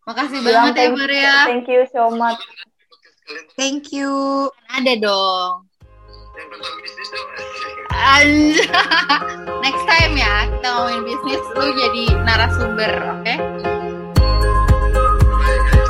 Makasih 0.06 0.40
Bilang 0.46 0.70
banget 0.70 0.86
ya, 0.86 0.90
Maria. 0.94 1.22
Ya. 1.26 1.38
Thank 1.50 1.66
you 1.66 1.82
so 1.90 2.14
much. 2.14 2.38
Thank 3.58 3.90
you. 3.90 4.14
Ada 4.70 4.94
dong. 5.02 5.66
Next 9.66 9.84
time 9.90 10.14
ya, 10.14 10.46
kita 10.52 10.68
ngomongin 10.68 11.02
bisnis, 11.10 11.42
lu 11.58 11.68
jadi 11.74 12.06
narasumber, 12.22 12.92
oke? 13.02 13.24
Okay? 13.26 13.38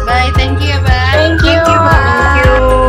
Bye, 0.08 0.32
thank 0.40 0.64
you 0.64 0.72
ya, 0.72 0.80
Bye. 0.80 1.12
Thank 1.12 1.44
you. 1.44 1.60
Thank 1.60 1.68
you. 1.68 1.80
Bye. 1.84 2.00
Thank 2.00 2.72
you. 2.72 2.85